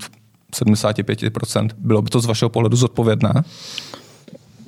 75%. 0.55 1.69
Bylo 1.79 2.03
by 2.03 2.11
to 2.11 2.21
z 2.21 2.27
vašeho 2.27 2.49
pohledu 2.49 2.77
zodpovědné? 2.77 3.43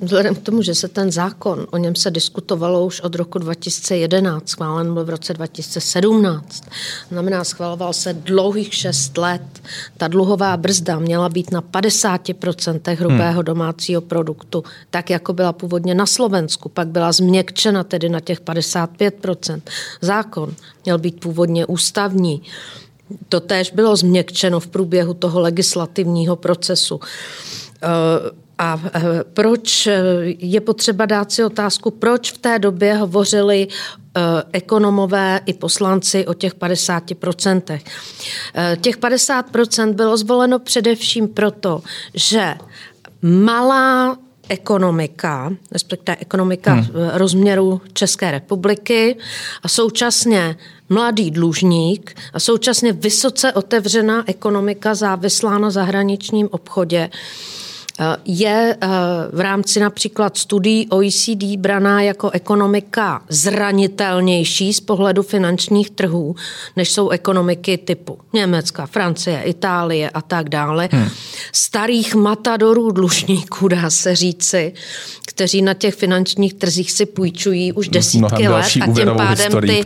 Vzhledem 0.01 0.35
k 0.35 0.41
tomu, 0.41 0.61
že 0.61 0.75
se 0.75 0.87
ten 0.87 1.11
zákon, 1.11 1.67
o 1.71 1.77
něm 1.77 1.95
se 1.95 2.11
diskutovalo 2.11 2.85
už 2.85 3.01
od 3.01 3.15
roku 3.15 3.39
2011, 3.39 4.49
schválen 4.49 4.93
byl 4.93 5.05
v 5.05 5.09
roce 5.09 5.33
2017, 5.33 6.63
znamená, 7.09 7.43
schvaloval 7.43 7.93
se 7.93 8.13
dlouhých 8.13 8.73
šest 8.73 9.17
let. 9.17 9.41
Ta 9.97 10.07
dluhová 10.07 10.57
brzda 10.57 10.99
měla 10.99 11.29
být 11.29 11.51
na 11.51 11.61
50% 11.61 12.95
hrubého 12.95 13.33
hmm. 13.33 13.45
domácího 13.45 14.01
produktu, 14.01 14.63
tak 14.89 15.09
jako 15.09 15.33
byla 15.33 15.53
původně 15.53 15.95
na 15.95 16.05
Slovensku, 16.05 16.69
pak 16.69 16.87
byla 16.87 17.11
změkčena 17.11 17.83
tedy 17.83 18.09
na 18.09 18.19
těch 18.19 18.41
55%. 18.41 19.61
Zákon 20.01 20.53
měl 20.85 20.97
být 20.97 21.19
původně 21.19 21.65
ústavní. 21.65 22.41
To 23.29 23.39
též 23.39 23.71
bylo 23.71 23.95
změkčeno 23.95 24.59
v 24.59 24.67
průběhu 24.67 25.13
toho 25.13 25.39
legislativního 25.39 26.35
procesu. 26.35 26.95
Uh, 26.95 28.40
a 28.57 28.79
eh, 28.93 29.01
proč 29.33 29.87
eh, 29.87 30.01
je 30.39 30.61
potřeba 30.61 31.05
dát 31.05 31.31
si 31.31 31.43
otázku, 31.43 31.91
proč 31.91 32.31
v 32.31 32.37
té 32.37 32.59
době 32.59 32.93
hovořili 32.95 33.67
eh, 33.67 34.21
ekonomové 34.51 35.39
i 35.45 35.53
poslanci 35.53 36.25
o 36.25 36.33
těch 36.33 36.55
50%. 36.55 37.79
Těch 38.81 38.97
50% 38.97 39.93
bylo 39.93 40.17
zvoleno 40.17 40.59
především 40.59 41.27
proto, 41.27 41.81
že 42.13 42.55
malá 43.21 44.17
ekonomika, 44.49 45.53
respektive 45.71 46.17
ekonomika 46.19 46.73
hmm. 46.73 46.89
rozměru 47.13 47.81
České 47.93 48.31
republiky 48.31 49.17
a 49.63 49.67
současně 49.67 50.55
mladý 50.89 51.31
dlužník 51.31 52.15
a 52.33 52.39
současně 52.39 52.93
vysoce 52.93 53.53
otevřená 53.53 54.23
ekonomika 54.29 54.95
závislá 54.95 55.57
na 55.57 55.69
zahraničním 55.69 56.49
obchodě 56.51 57.09
je 58.25 58.77
eh, 58.81 58.87
v 59.33 59.39
rámci 59.39 59.79
například 59.79 60.37
studií 60.37 60.87
OECD 60.89 61.43
braná 61.57 62.01
jako 62.01 62.29
ekonomika 62.29 63.21
zranitelnější 63.29 64.73
z 64.73 64.79
pohledu 64.79 65.23
finančních 65.23 65.89
trhů, 65.89 66.35
než 66.75 66.91
jsou 66.91 67.09
ekonomiky 67.09 67.77
typu 67.77 68.17
Německa, 68.33 68.85
Francie, 68.85 69.41
Itálie 69.41 70.09
a 70.09 70.21
tak 70.21 70.49
dále. 70.49 70.89
Hmm. 70.91 71.09
Starých 71.53 72.15
matadorů 72.15 72.91
dlužníků, 72.91 73.67
dá 73.67 73.89
se 73.89 74.15
říci, 74.15 74.73
kteří 75.27 75.61
na 75.61 75.73
těch 75.73 75.95
finančních 75.95 76.53
trzích 76.53 76.91
si 76.91 77.05
půjčují 77.05 77.73
už 77.73 77.89
desítky 77.89 78.47
let 78.47 78.65
a 78.81 78.93
tím 78.93 79.11
pádem 79.17 79.51
ty 79.61 79.83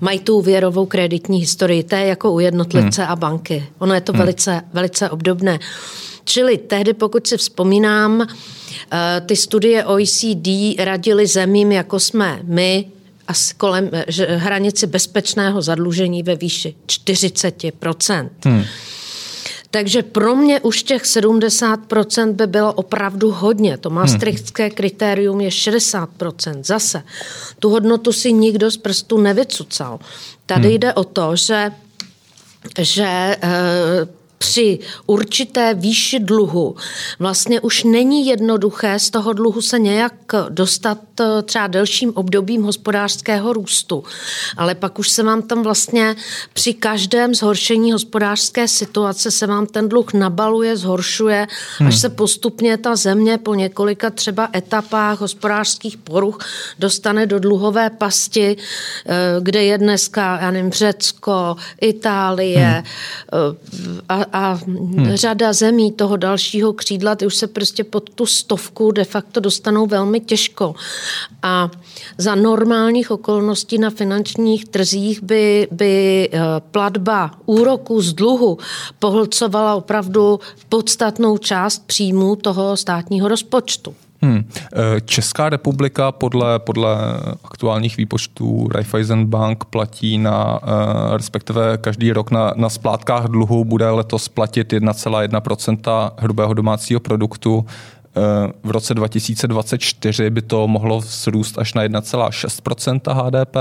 mají 0.00 0.18
tu 0.18 0.36
úvěrovou 0.36 0.86
kreditní 0.86 1.40
historii. 1.40 1.82
To 1.82 1.94
je 1.94 2.06
jako 2.06 2.32
u 2.32 2.38
jednotlivce 2.38 3.02
hmm. 3.02 3.12
a 3.12 3.16
banky. 3.16 3.66
Ono 3.78 3.94
je 3.94 4.00
to 4.00 4.12
hmm. 4.12 4.18
velice, 4.18 4.62
velice 4.72 5.10
obdobné. 5.10 5.58
Čili 6.24 6.58
tehdy, 6.58 6.92
pokud 6.92 7.26
si 7.26 7.36
vzpomínám, 7.36 8.26
eh, 8.26 9.22
ty 9.26 9.36
studie 9.36 9.84
OECD 9.84 10.76
radili 10.78 11.26
zemím, 11.26 11.72
jako 11.72 12.00
jsme 12.00 12.40
my, 12.42 12.86
a 13.28 13.32
kolem 13.56 13.90
eh, 13.92 14.36
hranici 14.36 14.86
bezpečného 14.86 15.62
zadlužení 15.62 16.22
ve 16.22 16.36
výši 16.36 16.74
40 16.86 17.62
hmm. 18.44 18.64
Takže 19.70 20.02
pro 20.02 20.36
mě 20.36 20.60
už 20.60 20.82
těch 20.82 21.02
70% 21.02 22.32
by 22.32 22.46
bylo 22.46 22.72
opravdu 22.72 23.30
hodně. 23.30 23.78
To 23.78 23.90
maastrichtské 23.90 24.70
kritérium 24.70 25.40
je 25.40 25.48
60%. 25.48 26.64
Zase, 26.64 27.02
tu 27.58 27.70
hodnotu 27.70 28.12
si 28.12 28.32
nikdo 28.32 28.70
z 28.70 28.76
prstu 28.76 29.20
nevycucal. 29.20 29.98
Tady 30.46 30.68
hmm. 30.68 30.78
jde 30.78 30.92
o 30.92 31.04
to, 31.04 31.36
že 31.36 31.70
že 32.78 33.06
e, 33.06 33.38
při 34.44 34.78
určité 35.06 35.74
výši 35.74 36.18
dluhu 36.18 36.76
vlastně 37.18 37.60
už 37.60 37.84
není 37.84 38.26
jednoduché 38.26 38.98
z 38.98 39.10
toho 39.10 39.32
dluhu 39.32 39.62
se 39.62 39.78
nějak 39.78 40.12
dostat 40.48 40.98
eh, 41.20 41.42
třeba 41.42 41.66
delším 41.66 42.12
obdobím 42.14 42.62
hospodářského 42.62 43.52
růstu. 43.52 44.04
Ale 44.56 44.74
pak 44.74 44.98
už 44.98 45.10
se 45.10 45.22
vám 45.22 45.42
tam 45.42 45.62
vlastně 45.62 46.16
při 46.52 46.74
každém 46.74 47.34
zhoršení 47.34 47.92
hospodářské 47.92 48.68
situace 48.68 49.30
se 49.30 49.46
vám 49.46 49.66
ten 49.66 49.88
dluh 49.88 50.12
nabaluje, 50.12 50.76
zhoršuje, 50.76 51.46
hmm. 51.78 51.88
až 51.88 52.00
se 52.00 52.08
postupně 52.08 52.76
ta 52.76 52.96
země 52.96 53.38
po 53.38 53.54
několika 53.54 54.10
třeba 54.10 54.48
etapách 54.54 55.20
hospodářských 55.20 55.96
poruch 55.96 56.38
dostane 56.78 57.26
do 57.26 57.38
dluhové 57.38 57.90
pasti, 57.90 58.56
eh, 58.56 59.14
kde 59.40 59.64
je 59.64 59.78
dneska, 59.78 60.38
já 60.42 60.50
nevím, 60.50 60.72
Řecko, 60.72 61.56
Itálie 61.80 62.58
hmm. 62.58 62.84
Eh, 63.32 63.64
a, 64.08 64.33
a 64.36 64.52
hmm. 64.52 65.10
řada 65.14 65.52
zemí 65.52 65.92
toho 65.92 66.16
dalšího 66.16 66.72
křídla, 66.72 67.14
ty 67.14 67.26
už 67.26 67.36
se 67.36 67.46
prostě 67.46 67.84
pod 67.84 68.10
tu 68.10 68.26
stovku 68.26 68.90
de 68.90 69.04
facto 69.04 69.40
dostanou 69.40 69.86
velmi 69.86 70.20
těžko. 70.20 70.74
A 71.42 71.70
za 72.18 72.34
normálních 72.34 73.10
okolností 73.10 73.78
na 73.78 73.90
finančních 73.90 74.64
trzích 74.64 75.22
by, 75.22 75.68
by 75.70 76.28
eh, 76.32 76.40
platba 76.70 77.30
úroku 77.46 78.02
z 78.02 78.12
dluhu 78.12 78.58
pohlcovala 78.98 79.74
opravdu 79.74 80.40
podstatnou 80.68 81.38
část 81.38 81.86
příjmů 81.86 82.36
toho 82.36 82.76
státního 82.76 83.28
rozpočtu. 83.28 83.94
Hmm. 84.22 84.44
Eh, 84.74 85.00
Česká 85.00 85.48
republika 85.48 86.12
podle, 86.12 86.58
podle 86.58 86.96
aktuálních 87.44 87.96
výpočtů 87.96 88.68
Raiffeisen 88.72 89.26
Bank 89.26 89.64
platí 89.64 90.18
na, 90.18 90.60
eh, 90.62 91.16
respektive 91.16 91.78
každý 91.78 92.12
rok 92.12 92.30
na, 92.30 92.52
na 92.56 92.68
splátkách 92.68 93.24
dluhu 93.24 93.64
bude 93.64 93.90
letos 93.90 94.28
platit 94.28 94.72
1,1% 94.72 96.12
hrubého 96.18 96.54
domácího 96.54 97.00
produktu 97.00 97.66
v 98.62 98.70
roce 98.70 98.94
2024 98.94 100.30
by 100.30 100.42
to 100.42 100.68
mohlo 100.68 101.00
vzrůst 101.00 101.58
až 101.58 101.74
na 101.74 101.84
1,6% 101.84 103.00
HDP. 103.12 103.56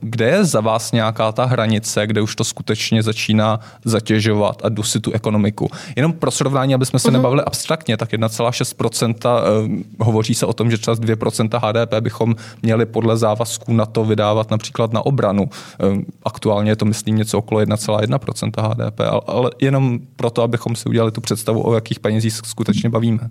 Kde 0.00 0.28
je 0.28 0.44
za 0.44 0.60
vás 0.60 0.92
nějaká 0.92 1.32
ta 1.32 1.44
hranice, 1.44 2.06
kde 2.06 2.20
už 2.20 2.36
to 2.36 2.44
skutečně 2.44 3.02
začíná 3.02 3.60
zatěžovat 3.84 4.60
a 4.64 4.68
dusit 4.68 5.02
tu 5.02 5.12
ekonomiku? 5.12 5.70
Jenom 5.96 6.12
pro 6.12 6.30
srovnání, 6.30 6.74
aby 6.74 6.86
jsme 6.86 6.98
se 6.98 7.08
uh-huh. 7.08 7.12
nebavili 7.12 7.42
abstraktně, 7.42 7.96
tak 7.96 8.12
1,6 8.12 9.14
eh, 9.24 10.04
hovoří 10.04 10.34
se 10.34 10.46
o 10.46 10.52
tom, 10.52 10.70
že 10.70 10.78
třeba 10.78 10.96
2% 10.96 11.58
HDP 11.62 11.94
bychom 12.00 12.36
měli 12.62 12.86
podle 12.86 13.16
závazků 13.16 13.72
na 13.72 13.86
to 13.86 14.04
vydávat 14.04 14.50
například 14.50 14.92
na 14.92 15.06
obranu. 15.06 15.50
Eh, 15.80 16.04
aktuálně 16.24 16.70
je 16.70 16.76
to, 16.76 16.84
myslím, 16.84 17.16
něco 17.16 17.38
okolo 17.38 17.60
1,1% 17.60 18.62
HDP, 18.62 19.00
ale 19.26 19.50
jenom 19.60 19.98
proto, 20.16 20.42
abychom 20.42 20.76
si 20.76 20.88
udělali 20.88 21.12
tu 21.12 21.20
představu, 21.20 21.66
o 21.66 21.74
jakých 21.74 22.00
penězích 22.00 22.32
skutečně 22.32 22.90
bavíme. 22.90 23.30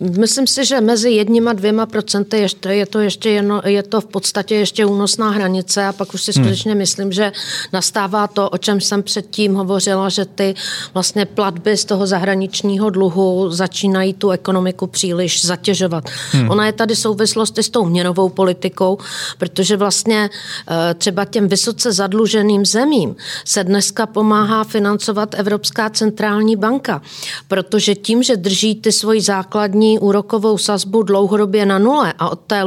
Myslím 0.00 0.46
si, 0.46 0.64
že 0.64 0.80
mezi 0.80 1.10
jedním 1.10 1.48
a 1.48 1.52
dvěma 1.52 1.86
procenty 1.86 2.38
ještě, 2.38 2.68
je, 2.68 2.86
to 2.86 3.00
ještě 3.00 3.30
jedno, 3.30 3.62
je 3.64 3.82
to 3.82 4.00
v 4.00 4.06
podstatě 4.06 4.54
ještě 4.54 4.84
únosná 4.84 5.30
hranice 5.30 5.86
a 5.86 5.92
pak 5.92 6.14
už 6.14 6.22
si 6.22 6.32
hmm. 6.32 6.44
skutečně 6.44 6.70
hmm. 6.70 6.78
myslím, 6.78 7.12
že 7.12 7.32
nastává 7.72 8.26
to, 8.26 8.50
o 8.50 8.58
čem 8.58 8.80
jsem 8.80 9.02
předtím 9.02 9.54
hovořila, 9.54 10.08
že 10.08 10.24
ty 10.24 10.54
vlastně 10.94 11.26
platby 11.26 11.76
z 11.76 11.84
toho 11.84 12.06
zahraničního 12.06 12.90
dluhu 12.90 13.50
začínají 13.50 14.14
tu 14.14 14.30
ekonomiku 14.30 14.86
příliš 14.86 15.44
zatěžovat. 15.44 16.04
Hmm. 16.32 16.50
Ona 16.50 16.66
je 16.66 16.72
tady 16.72 16.96
souvislost 16.96 17.58
s 17.58 17.68
tou 17.68 17.84
měnovou 17.84 18.28
politikou, 18.28 18.98
protože 19.38 19.76
vlastně 19.76 20.30
eh, 20.70 20.94
třeba 20.94 21.24
těm 21.24 21.48
vysoce 21.48 21.92
zadluženým 21.92 22.66
zemím 22.66 23.16
se 23.44 23.64
dneska 23.64 24.06
pomáhá 24.06 24.64
financovat 24.64 25.34
Evropská 25.34 25.90
centrální 25.90 26.56
banka, 26.56 27.02
protože 27.48 27.94
tím, 27.94 28.22
že 28.22 28.36
drží 28.36 28.67
ty 28.74 28.92
svoji 28.92 29.20
základní 29.20 29.98
úrokovou 29.98 30.58
sazbu 30.58 31.02
dlouhodobě 31.02 31.66
na 31.66 31.78
nule 31.78 32.12
a 32.18 32.32
od 32.32 32.40
té 32.40 32.64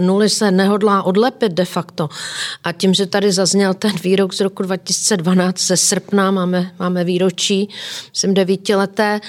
nuly 0.00 0.28
se 0.28 0.50
nehodlá 0.50 1.02
odlepit 1.02 1.52
de 1.52 1.64
facto. 1.64 2.08
A 2.64 2.72
tím, 2.72 2.94
že 2.94 3.06
tady 3.06 3.32
zazněl 3.32 3.74
ten 3.74 3.92
výrok 4.02 4.34
z 4.34 4.40
roku 4.40 4.62
2012 4.62 5.60
ze 5.60 5.76
srpna, 5.76 6.30
máme, 6.30 6.70
máme 6.78 7.04
výročí, 7.04 7.68
myslím 8.10 8.34
devítileté, 8.34 9.20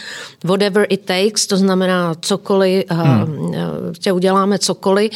whatever 0.44 0.88
it 0.90 1.06
takes, 1.06 1.48
to 1.48 1.58
znamená 1.58 2.16
cokoliv, 2.22 2.86
hmm. 2.90 3.94
tě 4.00 4.12
uděláme 4.12 4.60
cokoliv, 4.60 5.12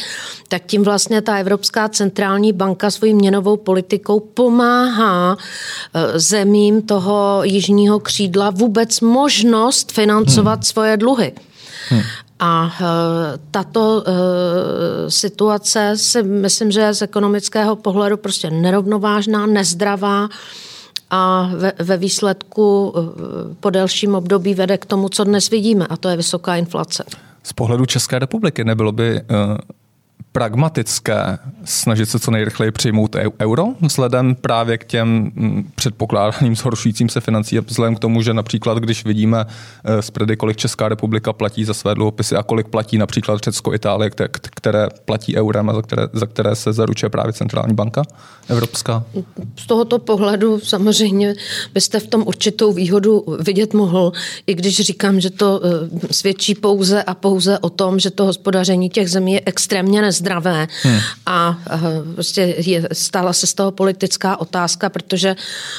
tak 0.48 0.62
tím 0.66 0.82
vlastně 0.82 1.22
ta 1.22 1.36
Evropská 1.36 1.88
centrální 1.88 2.52
banka 2.52 2.90
svojí 2.90 3.14
měnovou 3.14 3.56
politikou 3.56 4.20
pomáhá 4.20 5.36
e, 5.94 6.18
zemím 6.18 6.82
toho 6.82 7.40
jižního 7.44 8.00
křídla 8.00 8.50
vůbec 8.50 9.00
možnost 9.00 9.92
financovat 9.92 10.54
hmm. 10.54 10.62
svoje 10.62 10.91
dluhy. 10.96 11.32
Hmm. 11.88 12.02
A 12.38 12.64
uh, 12.64 12.70
tato 13.50 13.80
uh, 13.80 14.04
situace 15.08 15.92
si 15.96 16.22
myslím, 16.22 16.70
že 16.70 16.80
je 16.80 16.94
z 16.94 17.02
ekonomického 17.02 17.76
pohledu 17.76 18.16
prostě 18.16 18.50
nerovnovážná, 18.50 19.46
nezdravá 19.46 20.28
a 21.10 21.50
ve, 21.56 21.72
ve 21.78 21.96
výsledku 21.96 22.88
uh, 22.88 23.04
po 23.60 23.70
delším 23.70 24.14
období 24.14 24.54
vede 24.54 24.78
k 24.78 24.86
tomu, 24.86 25.08
co 25.08 25.24
dnes 25.24 25.50
vidíme, 25.50 25.86
a 25.86 25.96
to 25.96 26.08
je 26.08 26.16
vysoká 26.16 26.56
inflace. 26.56 27.04
Z 27.42 27.52
pohledu 27.52 27.86
České 27.86 28.18
republiky 28.18 28.64
nebylo 28.64 28.92
by 28.92 29.20
pragmatické 30.32 31.38
snažit 31.64 32.06
se 32.06 32.18
co 32.18 32.30
nejrychleji 32.30 32.70
přijmout 32.72 33.16
euro, 33.40 33.66
vzhledem 33.80 34.34
právě 34.34 34.78
k 34.78 34.84
těm 34.84 35.08
mm, 35.34 35.70
předpokládaným 35.74 36.56
zhoršujícím 36.56 37.08
se 37.08 37.20
financí, 37.20 37.58
vzhledem 37.58 37.94
k 37.94 37.98
tomu, 37.98 38.22
že 38.22 38.34
například, 38.34 38.78
když 38.78 39.04
vidíme 39.04 39.44
eh, 39.84 40.02
z 40.02 40.10
predy, 40.10 40.36
kolik 40.36 40.56
Česká 40.56 40.88
republika 40.88 41.32
platí 41.32 41.64
za 41.64 41.74
své 41.74 41.94
dluhopisy 41.94 42.36
a 42.36 42.42
kolik 42.42 42.68
platí 42.68 42.98
například 42.98 43.40
Řecko, 43.44 43.74
Itálie, 43.74 44.10
které 44.40 44.88
platí 45.04 45.36
eurem 45.36 45.70
a 45.70 45.74
za 45.74 45.82
které, 45.82 46.02
za 46.12 46.26
které 46.26 46.56
se 46.56 46.72
zaručuje 46.72 47.10
právě 47.10 47.32
centrální 47.32 47.74
banka 47.74 48.02
evropská? 48.48 49.04
Z 49.56 49.66
tohoto 49.66 49.98
pohledu 49.98 50.60
samozřejmě 50.60 51.34
byste 51.74 52.00
v 52.00 52.06
tom 52.06 52.22
určitou 52.26 52.72
výhodu 52.72 53.24
vidět 53.40 53.74
mohl, 53.74 54.12
i 54.46 54.54
když 54.54 54.80
říkám, 54.80 55.20
že 55.20 55.30
to 55.30 55.60
eh, 55.64 56.12
svědčí 56.14 56.54
pouze 56.54 57.02
a 57.02 57.14
pouze 57.14 57.58
o 57.58 57.70
tom, 57.70 57.98
že 57.98 58.10
to 58.10 58.24
hospodaření 58.24 58.90
těch 58.90 59.10
zemí 59.10 59.32
je 59.32 59.42
extrémně 59.46 60.02
nezdravé 60.02 60.21
zdravé. 60.22 60.68
Hmm. 60.82 61.00
A 61.26 61.58
prostě 62.14 62.54
je, 62.58 62.88
stala 62.92 63.32
se 63.32 63.46
z 63.46 63.54
toho 63.54 63.70
politická 63.74 64.40
otázka, 64.40 64.88
protože 64.88 65.36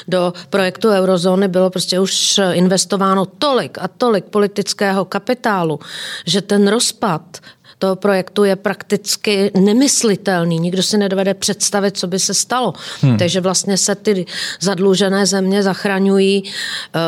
do 0.08 0.34
projektu 0.50 0.90
eurozóny 0.90 1.48
bylo 1.48 1.70
prostě 1.70 2.00
už 2.00 2.40
investováno 2.52 3.26
tolik 3.26 3.78
a 3.82 3.88
tolik 3.88 4.26
politického 4.26 5.06
kapitálu, 5.06 5.80
že 6.28 6.42
ten 6.42 6.68
rozpad 6.68 7.40
toho 7.84 7.96
projektu 7.96 8.44
je 8.44 8.56
prakticky 8.56 9.52
nemyslitelný. 9.60 10.60
Nikdo 10.60 10.84
si 10.84 10.98
nedovede 10.98 11.34
představit, 11.34 11.98
co 11.98 12.08
by 12.08 12.20
se 12.20 12.34
stalo. 12.34 12.74
Hmm. 13.02 13.18
Takže 13.18 13.42
vlastně 13.42 13.78
se 13.78 13.96
ty 13.96 14.26
zadlužené 14.62 15.26
země 15.26 15.64
zachraňují, 15.64 16.44
eh, 16.44 17.00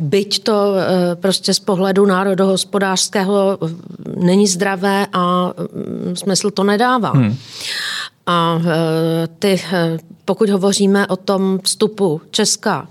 byť 0.00 0.42
to 0.42 0.74
eh, 0.76 1.16
prostě 1.16 1.54
z 1.54 1.60
pohledu 1.60 2.06
národohospodářského 2.06 3.58
eh, 3.60 3.68
není 4.16 4.46
zdravé 4.46 5.06
a 5.12 5.52
mm, 5.52 6.16
smysl 6.16 6.50
to 6.50 6.64
nedává. 6.64 7.10
Hmm. 7.10 7.36
A 8.26 8.60
ty, 9.38 9.62
pokud 10.24 10.50
hovoříme 10.50 11.06
o 11.06 11.16
tom 11.16 11.58
vstupu 11.64 12.20
Česka 12.30 12.88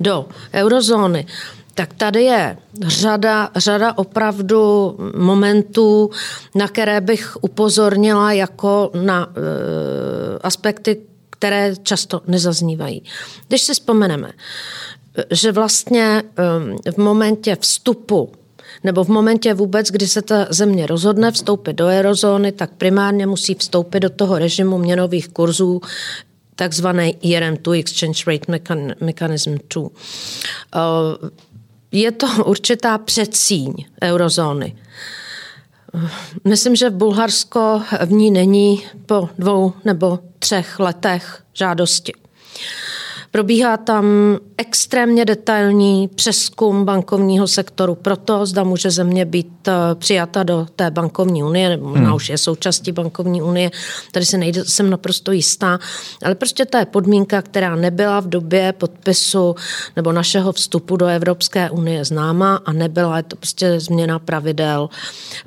do 0.00 0.26
eurozóny, 0.54 1.26
tak 1.78 1.94
tady 1.94 2.22
je 2.22 2.56
řada, 2.86 3.50
řada 3.56 3.98
opravdu 3.98 4.96
momentů, 5.16 6.10
na 6.54 6.68
které 6.68 7.00
bych 7.00 7.36
upozornila 7.40 8.32
jako 8.32 8.90
na 9.02 9.28
e, 9.30 10.38
aspekty, 10.38 11.00
které 11.30 11.74
často 11.82 12.20
nezaznívají. 12.26 13.02
Když 13.48 13.62
si 13.62 13.72
vzpomeneme, 13.72 14.30
že 15.30 15.52
vlastně 15.52 16.22
e, 16.86 16.92
v 16.92 16.98
momentě 16.98 17.56
vstupu 17.60 18.32
nebo 18.84 19.04
v 19.04 19.08
momentě 19.08 19.54
vůbec, 19.54 19.90
kdy 19.90 20.06
se 20.06 20.22
ta 20.22 20.46
země 20.50 20.86
rozhodne 20.86 21.30
vstoupit 21.30 21.72
do 21.72 21.86
eurozóny, 21.86 22.52
tak 22.52 22.70
primárně 22.70 23.26
musí 23.26 23.54
vstoupit 23.54 24.00
do 24.00 24.10
toho 24.10 24.38
režimu 24.38 24.78
měnových 24.78 25.28
kurzů, 25.28 25.80
takzvané 26.58 27.10
ERM2, 27.22 27.78
Exchange 27.78 28.24
Rate 28.26 28.52
Mechanism 29.00 29.54
2 29.74 29.88
je 31.92 32.12
to 32.12 32.26
určitá 32.44 32.98
předsíň 32.98 33.72
eurozóny. 34.02 34.76
Myslím, 36.44 36.76
že 36.76 36.90
Bulharsko 36.90 37.82
v 38.06 38.12
ní 38.12 38.30
není 38.30 38.86
po 39.06 39.28
dvou 39.38 39.72
nebo 39.84 40.18
třech 40.38 40.80
letech 40.80 41.42
žádosti. 41.54 42.12
Probíhá 43.30 43.76
tam 43.76 44.04
extrémně 44.58 45.24
detailní 45.24 46.08
přeskum 46.14 46.84
bankovního 46.84 47.46
sektoru 47.46 47.94
proto, 47.94 48.46
zda 48.46 48.64
může 48.64 48.90
země 48.90 49.24
být 49.24 49.68
eh, 49.68 49.72
přijata 49.94 50.42
do 50.42 50.66
té 50.76 50.90
bankovní 50.90 51.42
unie, 51.42 51.68
nebo 51.68 51.88
možná 51.88 52.06
hmm. 52.06 52.14
už 52.14 52.28
je 52.28 52.38
součástí 52.38 52.92
bankovní 52.92 53.42
unie, 53.42 53.70
tady 54.12 54.26
se 54.26 54.38
nejde, 54.38 54.64
jsem 54.64 54.90
naprosto 54.90 55.32
jistá, 55.32 55.78
ale 56.24 56.34
prostě 56.34 56.64
to 56.64 56.78
je 56.78 56.84
podmínka, 56.84 57.42
která 57.42 57.76
nebyla 57.76 58.20
v 58.20 58.26
době 58.26 58.72
podpisu 58.72 59.54
nebo 59.96 60.12
našeho 60.12 60.52
vstupu 60.52 60.96
do 60.96 61.06
Evropské 61.06 61.70
unie 61.70 62.04
známa 62.04 62.62
a 62.64 62.72
nebyla, 62.72 63.16
je 63.16 63.22
to 63.22 63.36
prostě 63.36 63.80
změna 63.80 64.18
pravidel, 64.18 64.88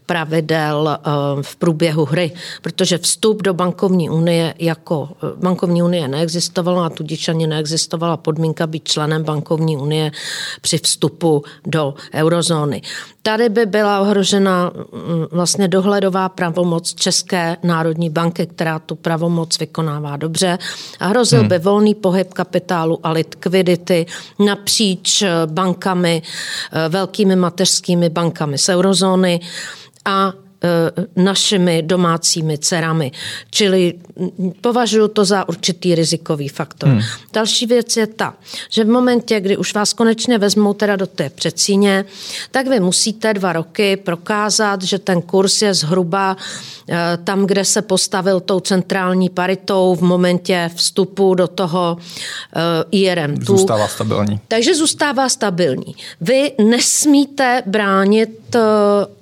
pravidel 0.06 1.00
eh, 1.00 1.10
v 1.42 1.56
průběhu 1.56 2.06
hry, 2.06 2.32
protože 2.62 2.98
vstup 2.98 3.42
do 3.42 3.54
bankovní 3.54 4.10
unie 4.10 4.54
jako 4.60 5.10
eh, 5.12 5.28
bankovní 5.36 5.84
unie 5.84 6.08
neexistovala 6.08 6.86
a 6.86 6.90
tudíž 6.90 7.30
ani 7.30 7.48
neexistovala 7.48 7.71
podmínka 8.18 8.68
být 8.68 8.88
členem 8.88 9.24
bankovní 9.24 9.78
unie 9.78 10.12
při 10.62 10.78
vstupu 10.78 11.44
do 11.66 11.94
eurozóny. 12.14 12.82
Tady 13.24 13.50
by 13.50 13.66
byla 13.66 14.00
ohrožena 14.00 14.72
mm, 14.74 15.26
vlastně 15.32 15.68
dohledová 15.68 16.30
pravomoc 16.30 16.94
České 16.94 17.58
národní 17.64 18.10
banky, 18.10 18.48
která 18.48 18.80
tu 18.80 18.96
pravomoc 18.96 19.60
vykonává 19.60 20.18
dobře 20.18 20.58
a 21.00 21.08
hrozil 21.08 21.40
hmm. 21.40 21.48
by 21.48 21.60
volný 21.60 21.96
pohyb 21.96 22.34
kapitálu 22.34 23.00
a 23.04 23.12
likvidity 23.12 24.06
napříč 24.40 25.22
eh, 25.22 25.30
bankami, 25.46 26.22
eh, 26.72 26.90
velkými 26.90 27.36
mateřskými 27.36 28.10
bankami 28.10 28.58
z 28.58 28.70
eurozóny 28.70 29.40
a 30.06 30.34
našimi 31.16 31.82
domácími 31.82 32.58
dcerami. 32.58 33.12
Čili 33.50 33.94
považuji 34.62 35.08
to 35.08 35.26
za 35.26 35.50
určitý 35.50 35.96
rizikový 35.96 36.48
faktor. 36.48 36.90
Hmm. 36.90 37.02
Další 37.34 37.66
věc 37.66 37.98
je 37.98 38.08
ta, 38.08 38.34
že 38.70 38.84
v 38.84 38.88
momentě, 38.88 39.40
kdy 39.40 39.58
už 39.58 39.74
vás 39.74 39.94
konečně 39.94 40.38
vezmou 40.38 40.74
teda 40.74 40.96
do 40.96 41.08
té 41.08 41.30
předsíně, 41.30 42.06
tak 42.52 42.68
vy 42.68 42.80
musíte 42.80 43.34
dva 43.34 43.54
roky 43.54 43.98
prokázat, 43.98 44.84
že 44.84 45.00
ten 45.00 45.22
kurz 45.22 45.62
je 45.62 45.74
zhruba 45.74 46.38
eh, 46.90 47.18
tam, 47.24 47.46
kde 47.46 47.66
se 47.66 47.82
postavil 47.82 48.40
tou 48.40 48.60
centrální 48.60 49.30
paritou 49.30 49.96
v 49.96 50.02
momentě 50.02 50.70
vstupu 50.76 51.36
do 51.36 51.48
toho 51.48 51.98
eh, 52.56 52.60
IRM. 52.92 53.36
Zůstává 53.42 53.88
stabilní. 53.88 54.40
Takže 54.48 54.76
zůstává 54.76 55.30
stabilní. 55.30 55.96
Vy 56.22 56.52
nesmíte 56.60 57.64
bránit 57.66 58.42
Eh, 58.56 59.21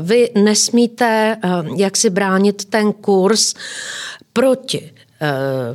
vy 0.00 0.30
nesmíte 0.34 1.36
eh, 1.42 1.48
jak 1.76 1.96
si 1.96 2.10
bránit 2.10 2.64
ten 2.64 2.92
kurz 2.92 3.54
proti 4.32 4.94
eh, 5.20 5.74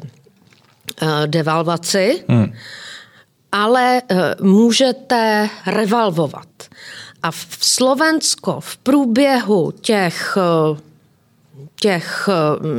devalvaci, 1.25 2.23
hmm. 2.27 2.53
ale 3.51 4.01
můžete 4.41 5.49
revalvovat. 5.67 6.47
A 7.23 7.31
v 7.31 7.47
Slovensko 7.59 8.59
v 8.59 8.77
průběhu 8.77 9.71
těch 9.71 10.37
těch, 11.81 12.29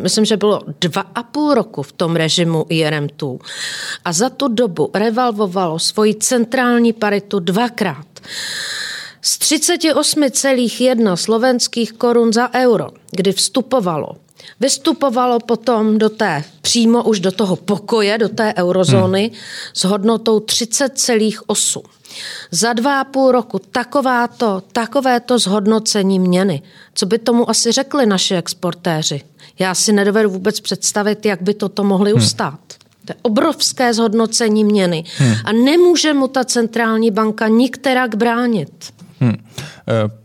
myslím, 0.02 0.24
že 0.24 0.36
bylo 0.36 0.60
dva 0.80 1.00
a 1.14 1.22
půl 1.22 1.54
roku 1.54 1.82
v 1.82 1.92
tom 1.92 2.16
režimu 2.16 2.62
IRM2 2.62 3.38
a 4.04 4.12
za 4.12 4.30
tu 4.30 4.48
dobu 4.48 4.90
revalvovalo 4.94 5.78
svoji 5.78 6.14
centrální 6.14 6.92
paritu 6.92 7.38
dvakrát 7.38 8.06
z 9.22 9.38
38,1 9.38 11.16
slovenských 11.16 11.92
korun 11.92 12.32
za 12.32 12.54
euro, 12.54 12.88
kdy 13.10 13.32
vstupovalo 13.32 14.16
Vystupovalo 14.60 15.38
potom 15.40 15.98
do 15.98 16.08
té, 16.08 16.44
přímo 16.62 17.04
už 17.04 17.20
do 17.20 17.32
toho 17.32 17.56
pokoje, 17.56 18.18
do 18.18 18.28
té 18.28 18.54
eurozóny 18.56 19.22
hmm. 19.22 19.36
s 19.74 19.84
hodnotou 19.84 20.38
30,8. 20.38 21.82
Za 22.50 22.72
dva 22.72 23.00
a 23.00 23.04
půl 23.04 23.32
roku 23.32 23.58
takováto, 23.58 24.62
takovéto 24.72 25.38
zhodnocení 25.38 26.18
měny. 26.18 26.62
Co 26.94 27.06
by 27.06 27.18
tomu 27.18 27.50
asi 27.50 27.72
řekli 27.72 28.06
naši 28.06 28.34
exportéři? 28.34 29.22
Já 29.58 29.74
si 29.74 29.92
nedovedu 29.92 30.30
vůbec 30.30 30.60
představit, 30.60 31.26
jak 31.26 31.42
by 31.42 31.54
toto 31.54 31.84
mohli 31.84 32.10
hmm. 32.10 32.22
ustát. 32.22 32.60
To 33.04 33.12
je 33.12 33.16
obrovské 33.22 33.94
zhodnocení 33.94 34.64
měny. 34.64 35.04
Hmm. 35.16 35.34
A 35.44 35.52
nemůže 35.52 36.14
mu 36.14 36.28
ta 36.28 36.44
centrální 36.44 37.10
banka 37.10 37.48
nikterak 37.48 38.14
bránit. 38.14 38.99
Hmm. 39.20 39.34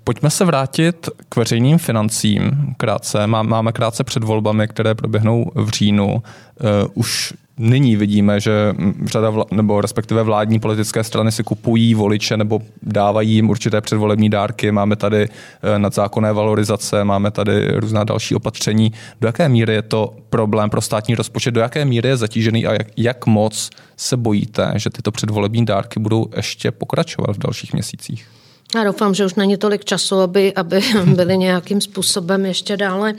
Pojďme 0.03 0.29
se 0.29 0.45
vrátit 0.45 1.09
k 1.29 1.35
veřejným 1.35 1.77
financím 1.77 2.73
krátce. 2.77 3.27
Máme 3.27 3.71
krátce 3.71 4.03
před 4.03 4.23
volbami, 4.23 4.67
které 4.67 4.95
proběhnou 4.95 5.51
v 5.55 5.69
říjnu. 5.69 6.23
Eh, 6.23 6.87
už 6.93 7.33
nyní 7.57 7.95
vidíme, 7.95 8.39
že 8.39 8.73
řada, 9.05 9.29
vla, 9.29 9.45
nebo 9.51 9.81
respektive 9.81 10.23
vládní 10.23 10.59
politické 10.59 11.03
strany 11.03 11.31
si 11.31 11.43
kupují 11.43 11.95
voliče 11.95 12.37
nebo 12.37 12.61
dávají 12.83 13.31
jim 13.31 13.49
určité 13.49 13.81
předvolební 13.81 14.29
dárky. 14.29 14.71
Máme 14.71 14.95
tady 14.95 15.23
eh, 15.23 15.79
nadzákonné 15.79 16.33
valorizace, 16.33 17.03
máme 17.03 17.31
tady 17.31 17.67
různá 17.71 18.03
další 18.03 18.35
opatření. 18.35 18.91
Do 19.21 19.27
jaké 19.27 19.49
míry 19.49 19.73
je 19.73 19.81
to 19.81 20.13
problém 20.29 20.69
pro 20.69 20.81
státní 20.81 21.15
rozpočet? 21.15 21.53
Do 21.53 21.61
jaké 21.61 21.85
míry 21.85 22.09
je 22.09 22.17
zatížený 22.17 22.65
a 22.65 22.73
jak, 22.73 22.87
jak 22.97 23.25
moc 23.25 23.69
se 23.97 24.17
bojíte, 24.17 24.73
že 24.75 24.89
tyto 24.89 25.11
předvolební 25.11 25.65
dárky 25.65 25.99
budou 25.99 26.27
ještě 26.35 26.71
pokračovat 26.71 27.35
v 27.35 27.39
dalších 27.39 27.73
měsících? 27.73 28.34
Já 28.75 28.83
doufám, 28.83 29.15
že 29.15 29.25
už 29.25 29.35
není 29.35 29.57
tolik 29.57 29.85
času, 29.85 30.15
aby, 30.15 30.53
aby 30.53 30.81
byly 31.05 31.37
nějakým 31.37 31.81
způsobem 31.81 32.45
ještě 32.45 32.77
dále, 32.77 33.13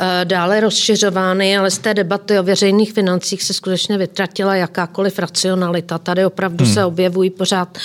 eh, 0.00 0.24
dále 0.24 0.60
rozšiřovány, 0.60 1.58
ale 1.58 1.70
z 1.70 1.78
té 1.78 1.94
debaty 1.94 2.38
o 2.38 2.42
veřejných 2.42 2.92
financích 2.92 3.42
se 3.42 3.54
skutečně 3.54 3.98
vytratila 3.98 4.54
jakákoliv 4.54 5.18
racionalita. 5.18 5.98
Tady 5.98 6.26
opravdu 6.26 6.64
hmm. 6.64 6.74
se 6.74 6.84
objevují 6.84 7.30
pořád 7.30 7.78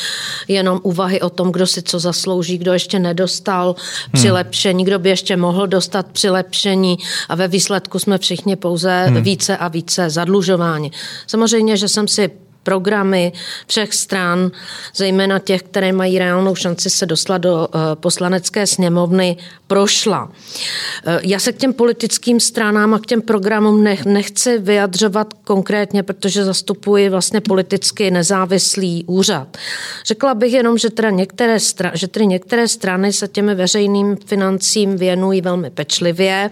jenom 0.48 0.80
úvahy 0.84 1.22
o 1.22 1.30
tom, 1.30 1.52
kdo 1.52 1.68
si 1.68 1.82
co 1.82 2.00
zaslouží, 2.00 2.58
kdo 2.58 2.74
ještě 2.74 3.00
nedostal 3.00 3.76
hmm. 3.78 4.12
přilepšení, 4.14 4.86
kdo 4.86 5.00
by 5.00 5.10
ještě 5.10 5.38
mohl 5.38 5.68
dostat 5.68 6.08
přilepšení 6.08 6.98
a 7.30 7.36
ve 7.36 7.48
výsledku 7.48 8.00
jsme 8.00 8.18
všichni 8.18 8.56
pouze 8.56 9.04
hmm. 9.04 9.24
více 9.24 9.58
a 9.58 9.68
více 9.68 10.10
zadlužováni. 10.10 10.92
Samozřejmě, 11.28 11.78
že 11.78 11.88
jsem 11.88 12.08
si 12.08 12.32
programy 12.64 13.32
všech 13.68 13.94
stran, 13.94 14.52
zejména 14.96 15.40
těch, 15.40 15.64
které 15.64 15.92
mají 15.92 16.20
reálnou 16.20 16.56
šanci 16.56 16.90
se 16.90 17.06
dostat 17.06 17.38
do 17.38 17.68
eh, 17.68 17.78
poslanecké 17.96 18.68
sněmovny, 18.68 19.38
prošla. 19.68 20.32
Eh, 21.06 21.20
já 21.24 21.40
se 21.40 21.52
k 21.52 21.58
těm 21.58 21.74
politickým 21.74 22.40
stranám 22.40 22.94
a 22.94 23.00
k 23.00 23.06
těm 23.06 23.22
programům 23.22 23.84
nechci 24.06 24.58
vyjadřovat 24.58 25.34
konkrétně, 25.44 26.04
protože 26.04 26.46
zastupuji 26.46 27.10
vlastně 27.10 27.42
politicky 27.42 28.12
nezávislý 28.12 29.04
úřad. 29.08 29.58
Řekla 30.06 30.34
bych 30.34 30.54
jenom, 30.54 30.78
že 30.78 30.90
teda 30.90 31.10
některé, 31.10 31.58
stra- 31.58 31.92
že 31.94 32.08
tedy 32.08 32.28
některé 32.28 32.68
strany 32.68 33.14
se 33.14 33.28
těmi 33.28 33.56
veřejným 33.56 34.18
financím 34.26 34.98
věnují 34.98 35.42
velmi 35.42 35.70
pečlivě 35.70 36.52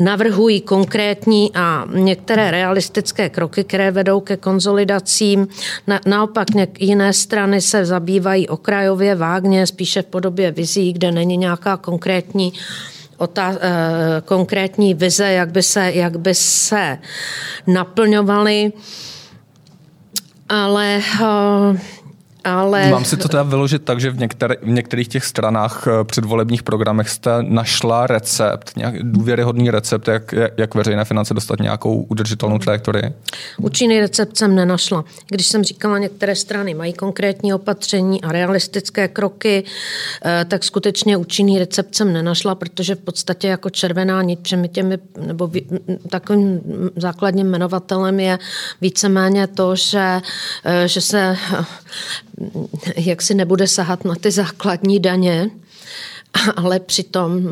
navrhují 0.00 0.60
konkrétní 0.60 1.50
a 1.54 1.84
některé 1.94 2.50
realistické 2.50 3.28
kroky, 3.28 3.64
které 3.64 3.90
vedou 3.90 4.20
ke 4.20 4.36
konzolidacím. 5.04 5.48
Na, 5.86 6.00
naopak 6.06 6.46
jiné 6.78 7.12
strany 7.12 7.60
se 7.60 7.84
zabývají 7.84 8.48
okrajově, 8.48 9.14
vágně, 9.14 9.66
spíše 9.66 10.02
v 10.02 10.06
podobě 10.06 10.50
vizí, 10.50 10.92
kde 10.92 11.12
není 11.12 11.36
nějaká 11.36 11.76
konkrétní 11.76 12.52
otá- 13.18 13.58
eh, 13.60 14.22
konkrétní 14.24 14.94
vize, 14.94 15.24
jak 15.24 15.50
by 15.50 15.62
se, 15.62 15.92
jak 15.92 16.18
by 16.18 16.34
se 16.34 16.98
naplňovaly. 17.66 18.72
Ale 20.48 21.00
eh, 21.00 21.78
ale... 22.44 22.90
Mám 22.90 23.04
si 23.04 23.16
to 23.16 23.28
teda 23.28 23.42
vyložit 23.42 23.84
tak, 23.84 24.00
že 24.00 24.10
v, 24.10 24.18
některý, 24.18 24.54
v 24.62 24.68
některých 24.68 25.08
těch 25.08 25.24
stranách 25.24 25.86
eh, 25.86 26.04
předvolebních 26.04 26.62
programech 26.62 27.08
jste 27.08 27.30
našla 27.42 28.06
recept, 28.06 28.76
nějak 28.76 29.02
důvěryhodný 29.02 29.70
recept, 29.70 30.08
jak, 30.08 30.34
jak 30.56 30.74
veřejné 30.74 31.04
finance 31.04 31.34
dostat 31.34 31.60
nějakou 31.60 32.02
udržitelnou 32.02 32.58
trajektorii? 32.58 33.12
Účinný 33.58 34.00
recept 34.00 34.36
jsem 34.36 34.54
nenašla. 34.54 35.04
Když 35.28 35.46
jsem 35.46 35.64
říkala, 35.64 35.98
některé 35.98 36.36
strany 36.36 36.74
mají 36.74 36.92
konkrétní 36.92 37.54
opatření 37.54 38.22
a 38.22 38.32
realistické 38.32 39.08
kroky, 39.08 39.64
eh, 40.24 40.44
tak 40.48 40.64
skutečně 40.64 41.16
účinný 41.16 41.58
recept 41.58 41.94
jsem 41.94 42.12
nenašla, 42.12 42.54
protože 42.54 42.94
v 42.94 42.98
podstatě 42.98 43.48
jako 43.48 43.70
červená 43.70 44.22
nit 44.22 44.40
těmi, 44.42 44.98
nebo 45.26 45.50
takovým 46.10 46.60
základním 46.96 47.46
jmenovatelem 47.46 48.20
je 48.20 48.38
víceméně 48.80 49.46
to, 49.46 49.76
že, 49.76 50.20
eh, 50.64 50.88
že 50.88 51.00
se 51.00 51.36
jak 52.96 53.22
si 53.22 53.34
nebude 53.34 53.66
sahat 53.66 54.04
na 54.04 54.14
ty 54.14 54.30
základní 54.30 55.00
daně, 55.00 55.50
ale 56.56 56.80
přitom 56.80 57.42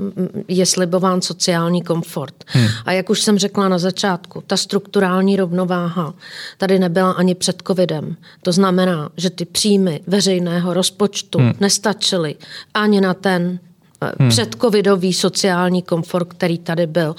je 0.49 0.67
slibován 0.67 1.23
sociální 1.23 1.83
komfort. 1.83 2.45
Hmm. 2.47 2.67
A 2.85 2.93
jak 2.93 3.11
už 3.11 3.21
jsem 3.21 3.39
řekla 3.39 3.69
na 3.69 3.79
začátku, 3.79 4.43
ta 4.47 4.57
strukturální 4.57 5.37
rovnováha 5.37 6.15
tady 6.59 6.79
nebyla 6.79 7.11
ani 7.11 7.35
před 7.35 7.63
covidem. 7.67 8.17
To 8.43 8.53
znamená, 8.53 9.11
že 9.17 9.31
ty 9.31 9.45
příjmy 9.45 10.01
veřejného 10.07 10.75
rozpočtu 10.75 11.39
hmm. 11.39 11.53
nestačily 11.61 12.35
ani 12.75 13.01
na 13.01 13.15
ten 13.15 13.59
hmm. 14.19 14.29
předcovidový 14.29 15.13
sociální 15.13 15.83
komfort, 15.83 16.29
který 16.29 16.59
tady 16.59 16.87
byl. 16.87 17.17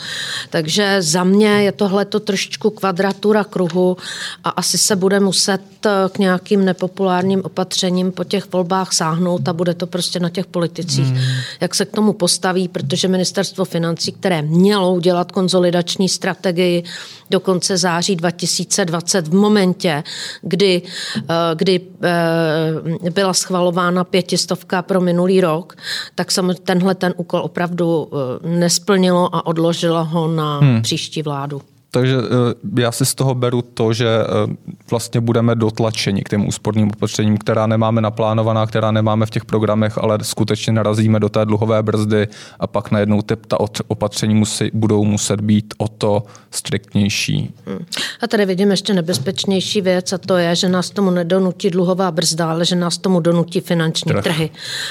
Takže 0.50 1.02
za 1.02 1.24
mě 1.24 1.48
je 1.48 1.72
tohle 1.72 2.06
to 2.06 2.20
trošičku 2.20 2.70
kvadratura 2.70 3.44
kruhu 3.44 3.98
a 4.44 4.50
asi 4.50 4.78
se 4.78 4.96
bude 4.96 5.20
muset 5.20 5.62
eh, 5.86 5.90
k 6.12 6.18
nějakým 6.18 6.66
nepopulárním 6.66 7.42
opatřením 7.44 8.12
po 8.12 8.24
těch 8.24 8.52
volbách 8.52 8.94
sáhnout 8.94 9.48
a 9.48 9.54
bude 9.54 9.74
to 9.74 9.88
prostě 9.88 10.20
na 10.20 10.30
těch 10.30 10.46
politicích, 10.46 11.08
hmm. 11.08 11.22
jak 11.62 11.76
se 11.76 11.86
k 11.86 11.92
tomu 11.92 12.14
postaví, 12.14 12.68
protože 12.68 13.08
ministerstvo 13.08 13.66
financí, 13.66 14.12
které 14.12 14.42
mělo 14.42 14.94
udělat 14.94 15.32
konzolidační 15.32 16.10
strategii 16.10 16.84
do 17.30 17.40
konce 17.40 17.78
září 17.78 18.16
2020 18.16 19.28
v 19.28 19.34
momentě, 19.34 20.04
kdy, 20.42 20.82
eh, 21.18 21.56
kdy 21.56 21.82
eh, 22.04 23.10
byla 23.10 23.34
schvalována 23.34 24.04
pětistovka 24.04 24.82
pro 24.82 25.02
minulý 25.02 25.42
rok, 25.42 25.76
tak 26.16 26.32
samozřejmě 26.32 26.73
tenhle 26.74 26.96
ten 26.96 27.14
úkol 27.18 27.40
opravdu 27.40 28.10
eh, 28.12 28.48
nesplnilo 28.48 29.36
a 29.36 29.46
odložilo 29.46 30.06
ho 30.06 30.28
na 30.28 30.60
hmm. 30.60 30.82
příští 30.82 31.22
vládu. 31.22 31.62
Takže 31.94 32.18
eh, 32.18 32.82
já 32.82 32.92
si 32.92 33.06
z 33.06 33.16
toho 33.16 33.36
beru 33.36 33.62
to, 33.62 33.94
že 33.94 34.08
eh, 34.08 34.54
vlastně 34.92 35.22
budeme 35.22 35.56
dotlačeni 35.56 36.24
k 36.24 36.30
těm 36.30 36.48
úsporným 36.48 36.88
opatřením, 36.88 37.38
která 37.38 37.68
nemáme 37.68 38.02
naplánovaná, 38.02 38.66
která 38.66 38.92
nemáme 38.92 39.26
v 39.26 39.30
těch 39.30 39.46
programech, 39.46 39.98
ale 39.98 40.18
skutečně 40.22 40.74
narazíme 40.74 41.20
do 41.20 41.30
té 41.30 41.46
dluhové 41.46 41.84
brzdy 41.84 42.28
a 42.60 42.68
pak 42.68 42.92
najednou 42.92 43.22
ty, 43.22 43.36
ta 43.36 43.58
opatření 43.88 44.36
musí, 44.36 44.72
budou 44.74 45.04
muset 45.04 45.42
být 45.42 45.74
o 45.78 45.88
to 45.88 46.24
striktnější. 46.52 47.54
Hmm. 47.66 47.86
A 48.22 48.28
tady 48.28 48.46
vidím 48.46 48.72
ještě 48.72 48.94
nebezpečnější 48.94 49.82
věc 49.82 50.14
a 50.14 50.18
to 50.18 50.38
je, 50.38 50.56
že 50.56 50.70
nás 50.70 50.90
tomu 50.90 51.12
nedonutí 51.12 51.70
dluhová 51.70 52.12
brzda, 52.12 52.52
ale 52.52 52.66
že 52.66 52.76
nás 52.76 52.98
tomu 52.98 53.20
donutí 53.20 53.62
finanční 53.62 54.12
Trh. 54.12 54.24
trhy. 54.24 54.50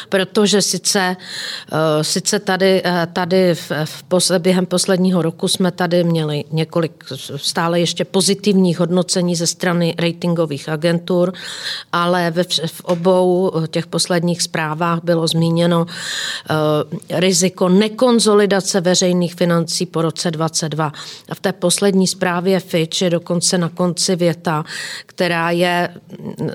Protože 0.08 0.62
sice, 0.62 1.16
uh, 1.72 1.78
sice 2.02 2.38
tady, 2.38 2.82
tady 3.12 3.54
v, 3.54 3.72
v 3.84 4.38
během 4.38 4.66
posledního 4.66 5.22
roku 5.22 5.48
jsme 5.48 5.70
tady 5.70 6.04
měli 6.04 6.44
několik 6.50 6.91
stále 7.37 7.81
ještě 7.81 8.05
pozitivních 8.05 8.78
hodnocení 8.78 9.37
ze 9.37 9.46
strany 9.46 9.94
ratingových 9.98 10.68
agentur, 10.68 11.33
ale 11.92 12.31
ve, 12.31 12.44
v 12.66 12.81
obou 12.85 13.52
těch 13.70 13.87
posledních 13.87 14.42
zprávách 14.42 15.00
bylo 15.05 15.26
zmíněno 15.26 15.87
uh, 15.87 16.98
riziko 17.11 17.68
nekonzolidace 17.68 18.81
veřejných 18.81 19.35
financí 19.35 19.87
po 19.87 20.02
roce 20.02 20.31
2022. 20.31 20.92
A 21.28 21.35
v 21.35 21.40
té 21.40 21.52
poslední 21.52 22.07
zprávě 22.07 22.61
Fitch 22.61 23.02
je 23.02 23.11
dokonce 23.11 23.59
na 23.59 23.68
konci 23.68 24.16
věta, 24.16 24.64
která 25.07 25.50
je 25.50 25.88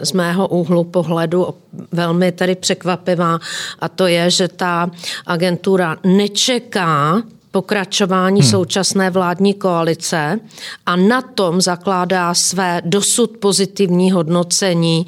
z 0.01 0.11
mého 0.11 0.47
úhlu 0.47 0.83
pohledu 0.83 1.47
velmi 1.91 2.31
tady 2.31 2.55
překvapivá 2.55 3.39
a 3.79 3.89
to 3.89 4.07
je, 4.07 4.31
že 4.31 4.47
ta 4.47 4.91
agentura 5.25 5.97
nečeká 6.03 7.21
pokračování 7.57 8.41
hmm. 8.41 8.49
současné 8.49 9.09
vládní 9.09 9.53
koalice 9.53 10.39
a 10.85 10.95
na 10.95 11.21
tom 11.21 11.61
zakládá 11.61 12.33
své 12.33 12.81
dosud 12.85 13.37
pozitivní 13.37 14.11
hodnocení, 14.11 15.05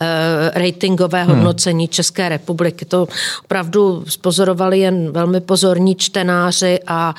e, 0.00 0.60
ratingové 0.60 1.24
hmm. 1.24 1.34
hodnocení 1.34 1.88
České 1.88 2.28
republiky. 2.28 2.84
To 2.84 3.06
opravdu 3.44 4.04
spozorovali 4.08 4.78
jen 4.78 5.12
velmi 5.12 5.40
pozorní 5.40 5.94
čtenáři 5.94 6.78
a 6.86 7.14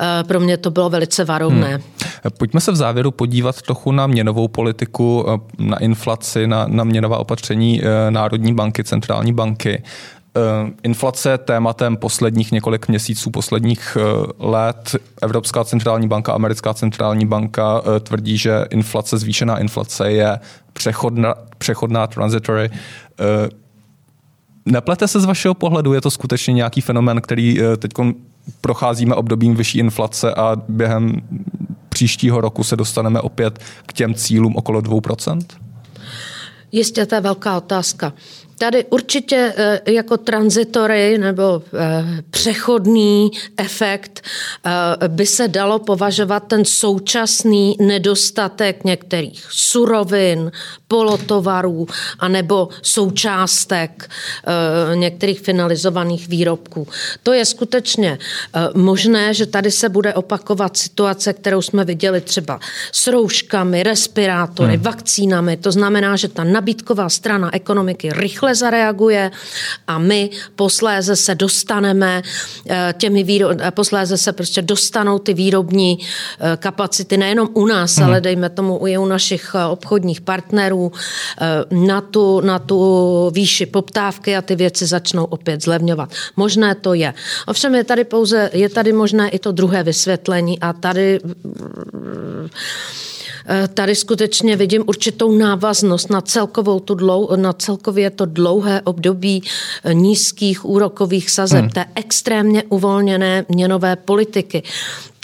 e, 0.00 0.24
pro 0.24 0.40
mě 0.40 0.56
to 0.56 0.70
bylo 0.70 0.90
velice 0.90 1.24
varovné. 1.24 1.70
Hmm. 1.70 2.30
Pojďme 2.38 2.60
se 2.60 2.72
v 2.72 2.76
závěru 2.76 3.10
podívat 3.10 3.62
trochu 3.62 3.92
na 3.92 4.06
měnovou 4.06 4.48
politiku, 4.48 5.26
eh, 5.28 5.38
na 5.58 5.78
inflaci, 5.78 6.46
na, 6.46 6.66
na 6.68 6.84
měnová 6.84 7.18
opatření 7.18 7.82
Národní 8.10 8.54
banky, 8.54 8.84
centrální 8.84 9.32
banky. 9.32 9.82
Inflace 10.82 11.30
je 11.30 11.38
tématem 11.38 11.96
posledních 11.96 12.52
několik 12.52 12.88
měsíců, 12.88 13.30
posledních 13.30 13.96
let. 14.38 14.96
Evropská 15.22 15.64
centrální 15.64 16.08
banka, 16.08 16.32
americká 16.32 16.74
centrální 16.74 17.26
banka 17.26 17.82
tvrdí, 18.00 18.38
že 18.38 18.64
inflace, 18.70 19.18
zvýšená 19.18 19.58
inflace 19.58 20.12
je 20.12 20.38
přechodná, 20.72 21.34
přechodná 21.58 22.06
transitory. 22.06 22.70
Neplete 24.66 25.08
se 25.08 25.20
z 25.20 25.24
vašeho 25.24 25.54
pohledu, 25.54 25.92
je 25.92 26.00
to 26.00 26.10
skutečně 26.10 26.54
nějaký 26.54 26.80
fenomen, 26.80 27.20
který 27.20 27.58
teď 27.78 27.92
procházíme 28.60 29.14
obdobím 29.14 29.54
vyšší 29.54 29.78
inflace 29.78 30.34
a 30.34 30.56
během 30.68 31.20
příštího 31.88 32.40
roku 32.40 32.64
se 32.64 32.76
dostaneme 32.76 33.20
opět 33.20 33.58
k 33.86 33.92
těm 33.92 34.14
cílům 34.14 34.56
okolo 34.56 34.80
2%? 34.80 35.38
Jistě, 36.72 37.06
to 37.06 37.14
je 37.14 37.20
velká 37.20 37.56
otázka. 37.56 38.12
Tady 38.64 38.84
určitě 38.84 39.54
eh, 39.56 39.92
jako 39.92 40.16
tranzitory 40.16 41.18
nebo 41.18 41.62
eh, 41.74 42.22
přechodný 42.30 43.30
efekt 43.56 44.20
eh, 44.66 45.08
by 45.08 45.26
se 45.26 45.48
dalo 45.48 45.78
považovat 45.78 46.40
ten 46.40 46.64
současný 46.64 47.76
nedostatek 47.80 48.84
některých 48.84 49.46
surovin, 49.50 50.52
polotovarů 50.88 51.86
anebo 52.18 52.68
součástek 52.82 54.10
některých 54.94 55.40
finalizovaných 55.40 56.28
výrobků. 56.28 56.88
To 57.22 57.32
je 57.32 57.44
skutečně 57.44 58.18
možné, 58.74 59.34
že 59.34 59.46
tady 59.46 59.70
se 59.70 59.88
bude 59.88 60.14
opakovat 60.14 60.76
situace, 60.76 61.32
kterou 61.32 61.62
jsme 61.62 61.84
viděli 61.84 62.20
třeba 62.20 62.60
s 62.92 63.06
rouškami, 63.06 63.82
respirátory, 63.82 64.74
hmm. 64.74 64.82
vakcínami. 64.82 65.56
To 65.56 65.72
znamená, 65.72 66.16
že 66.16 66.28
ta 66.28 66.44
nabídková 66.44 67.08
strana 67.08 67.54
ekonomiky 67.54 68.10
rychle 68.12 68.53
zareaguje 68.54 69.30
a 69.86 69.98
my 69.98 70.30
posléze 70.56 71.16
se 71.16 71.34
dostaneme 71.34 72.22
eh, 72.68 72.94
těmi 72.98 73.22
výro... 73.22 73.50
Eh, 73.50 73.70
posléze 73.70 74.16
se 74.16 74.32
prostě 74.32 74.62
dostanou 74.62 75.18
ty 75.18 75.34
výrobní 75.34 75.98
eh, 75.98 76.56
kapacity 76.56 77.16
nejenom 77.16 77.48
u 77.54 77.66
nás, 77.66 77.96
hmm. 77.96 78.06
ale 78.06 78.20
dejme 78.20 78.50
tomu 78.50 78.86
i 78.86 78.98
u 78.98 79.06
našich 79.06 79.54
obchodních 79.70 80.20
partnerů 80.20 80.92
na 81.70 82.00
tu, 82.00 82.40
na 82.40 82.58
tu 82.58 83.30
výši 83.34 83.66
poptávky 83.66 84.36
a 84.36 84.42
ty 84.42 84.56
věci 84.56 84.86
začnou 84.86 85.24
opět 85.24 85.62
zlevňovat. 85.62 86.10
Možné 86.36 86.74
to 86.74 86.94
je. 86.94 87.14
Ovšem 87.46 87.74
je 87.74 87.84
tady 87.84 88.04
pouze, 88.04 88.50
je 88.52 88.68
tady 88.68 88.92
možné 88.92 89.28
i 89.28 89.38
to 89.38 89.52
druhé 89.52 89.82
vysvětlení 89.82 90.60
a 90.60 90.72
tady 90.72 91.20
tady 93.74 93.94
skutečně 93.94 94.56
vidím 94.56 94.84
určitou 94.86 95.38
návaznost 95.38 96.10
na 96.10 96.20
celkovou 96.20 96.80
tu 96.80 96.94
dlou, 96.94 97.36
na 97.36 97.52
celkově 97.52 98.10
to 98.10 98.26
dlouhé 98.26 98.80
období 98.84 99.42
eh, 99.84 99.94
nízkých 99.94 100.64
úrokových 100.64 101.30
sazeb, 101.30 101.60
hmm. 101.60 101.70
té 101.70 101.84
extrémně 101.94 102.62
uvolněné 102.68 103.44
měnové 103.48 103.96
politiky. 103.96 104.62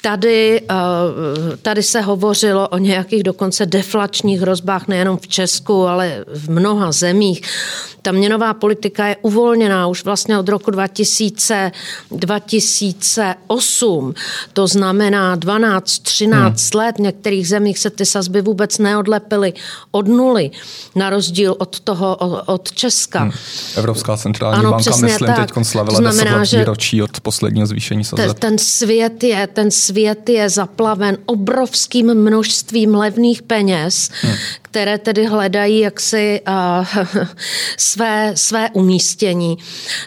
Tady, 0.03 0.63
eh, 0.71 1.57
tady 1.63 1.83
se 1.83 2.01
hovořilo 2.01 2.69
o 2.69 2.79
nějakých 2.79 3.23
dokonce 3.23 3.67
deflačních 3.67 4.41
hrozbách 4.41 4.89
nejenom 4.89 5.17
v 5.17 5.29
Česku, 5.29 5.87
ale 5.87 6.25
v 6.35 6.51
mnoha 6.51 6.93
zemích. 6.93 7.43
Ta 8.03 8.13
měnová 8.13 8.55
politika 8.55 9.07
je 9.07 9.17
uvolněná 9.23 9.87
už 9.87 10.05
vlastně 10.05 10.39
od 10.39 10.49
roku 10.49 10.71
2000, 10.71 11.73
2008. 12.11 14.15
To 14.53 14.67
znamená 14.67 15.37
12-13 15.37 16.31
hmm. 16.31 16.55
let. 16.75 16.97
V 16.97 17.01
některých 17.01 17.49
zemích 17.49 17.79
se 17.79 17.91
ty 17.91 18.07
sazby 18.07 18.43
vůbec 18.43 18.79
neodlepily 18.79 19.53
od 19.91 20.09
nuly, 20.09 20.51
na 20.95 21.11
rozdíl 21.11 21.57
od 21.59 21.81
toho, 21.81 22.17
od 22.47 22.73
Česka. 22.73 23.21
Hmm. 23.21 23.33
Evropská 23.77 24.17
centrální 24.17 24.59
ano, 24.59 24.71
banka, 24.71 24.97
myslím, 24.97 25.35
teď 25.35 25.51
slavila 25.63 25.97
to 25.97 26.03
znamená, 26.03 26.39
10 26.39 26.57
let 26.57 26.63
výročí 26.63 27.03
od 27.03 27.21
posledního 27.21 27.67
zvýšení 27.67 28.05
sazeb. 28.05 28.27
Ten, 28.27 28.35
ten 28.35 28.59
svět 28.59 29.25
je, 29.25 29.47
ten 29.47 29.71
svět 29.71 30.29
je 30.29 30.49
zaplaven 30.49 31.19
obrovským 31.27 32.15
množstvím 32.15 32.95
levných 32.95 33.43
peněz, 33.43 34.11
hmm. 34.23 34.35
které 34.63 34.99
tedy 34.99 35.27
hledají 35.27 35.79
jaksi 35.79 36.41
uh, 36.49 36.87
své, 37.91 38.33
své 38.37 38.71
umístění. 38.73 39.59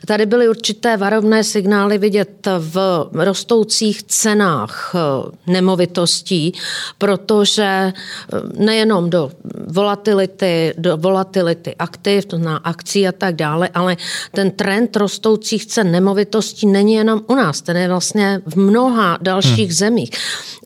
Tady 0.05 0.25
byly 0.25 0.49
určité 0.49 0.97
varovné 0.97 1.43
signály 1.43 1.97
vidět 1.97 2.47
v 2.59 3.05
rostoucích 3.13 4.03
cenách 4.03 4.95
uh, 4.95 5.53
nemovitostí, 5.53 6.53
protože 6.97 7.93
uh, 7.93 8.39
nejenom 8.65 9.09
do 9.09 9.31
volatility, 9.67 10.73
do 10.77 10.97
volatility 10.97 11.75
aktiv, 11.75 12.25
to 12.25 12.37
na 12.37 12.57
akcí 12.57 13.07
a 13.07 13.11
tak 13.11 13.35
dále, 13.35 13.69
ale 13.73 13.97
ten 14.31 14.51
trend 14.51 14.95
rostoucích 14.95 15.65
cen 15.65 15.91
nemovitostí 15.91 16.67
není 16.67 16.93
jenom 16.93 17.21
u 17.27 17.35
nás, 17.35 17.61
ten 17.61 17.77
je 17.77 17.87
vlastně 17.87 18.41
v 18.45 18.55
mnoha 18.55 19.17
dalších 19.21 19.69
hmm. 19.69 19.77
zemích. 19.77 20.09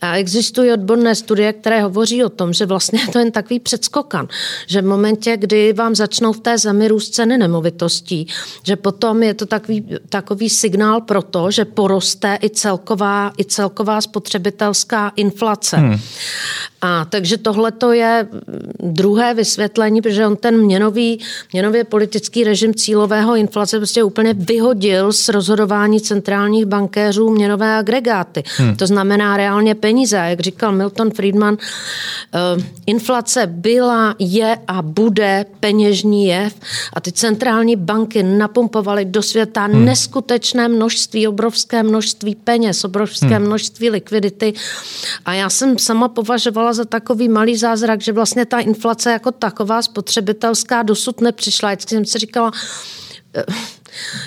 A 0.02 0.18
existují 0.18 0.72
odborné 0.72 1.16
studie, 1.16 1.54
které 1.54 1.82
hovoří 1.82 2.24
o 2.24 2.30
tom, 2.30 2.54
že 2.54 2.66
vlastně 2.66 3.00
to 3.12 3.20
je 3.20 3.26
jen 3.26 3.32
takový 3.32 3.60
předskokan, 3.60 4.28
že 4.68 4.82
v 4.82 4.86
momentě, 4.86 5.38
kdy 5.38 5.74
vám 5.74 5.96
začnou 5.96 6.34
v 6.34 6.40
té 6.40 6.58
zemi 6.58 6.88
růst 6.88 7.07
ceny 7.10 7.38
nemovitostí, 7.38 8.28
že 8.64 8.76
potom 8.76 9.24
je 9.24 9.34
to 9.34 9.46
takový, 9.46 9.86
takový 10.10 10.50
signál 10.50 11.02
pro 11.02 11.22
to, 11.22 11.52
že 11.52 11.66
poroste 11.66 12.38
i 12.44 12.50
celková, 12.50 13.32
i 13.38 13.46
celková 13.46 14.02
spotřebitelská 14.02 15.12
inflace. 15.16 15.78
Hmm. 15.78 16.00
A 16.82 17.06
takže 17.06 17.38
tohle 17.38 17.72
to 17.72 17.92
je 17.92 18.28
druhé 18.80 19.34
vysvětlení, 19.34 20.02
protože 20.02 20.28
on 20.28 20.36
ten 20.36 20.58
měnový, 20.58 21.20
měnově 21.54 21.84
politický 21.84 22.44
režim 22.44 22.74
cílového 22.74 23.36
inflace 23.36 23.78
prostě 23.78 24.04
úplně 24.04 24.34
vyhodil 24.34 25.14
z 25.14 25.30
rozhodování 25.30 26.02
centrálních 26.02 26.66
bankéřů 26.66 27.30
měnové 27.30 27.78
agregáty. 27.78 28.44
Hmm. 28.58 28.76
To 28.76 28.88
znamená 28.88 29.38
reálně 29.38 29.76
peníze. 29.76 30.18
Jak 30.18 30.40
říkal 30.40 30.72
Milton 30.72 31.12
Friedman, 31.12 31.54
uh, 31.54 32.64
inflace 32.86 33.48
byla, 33.48 34.16
je 34.20 34.58
a 34.68 34.82
bude 34.82 35.46
peněžní 35.60 36.26
jev 36.26 36.56
a 36.94 37.02
ty 37.02 37.12
centrální 37.12 37.76
banky 37.76 38.24
napumpovaly 38.24 39.06
do 39.06 39.22
světa 39.22 39.66
hmm. 39.66 39.86
neskutečné 39.86 40.68
množství, 40.68 41.28
obrovské 41.28 41.84
množství 41.84 42.36
peněz, 42.36 42.84
obrovské 42.84 43.36
hmm. 43.36 43.46
množství 43.46 43.90
likvidity 43.90 44.54
a 45.26 45.34
já 45.34 45.50
jsem 45.50 45.78
sama 45.78 46.08
považovala 46.08 46.67
za 46.74 46.86
takový 46.86 47.30
malý 47.30 47.58
zázrak, 47.58 48.02
že 48.02 48.12
vlastně 48.12 48.46
ta 48.46 48.60
inflace 48.60 49.12
jako 49.12 49.32
taková 49.32 49.82
spotřebitelská 49.82 50.84
dosud 50.84 51.22
nepřišla. 51.22 51.70
Vždycky 51.70 51.96
jsem 51.96 52.06
si 52.06 52.20
říkala, 52.20 52.52
eh, 53.36 53.44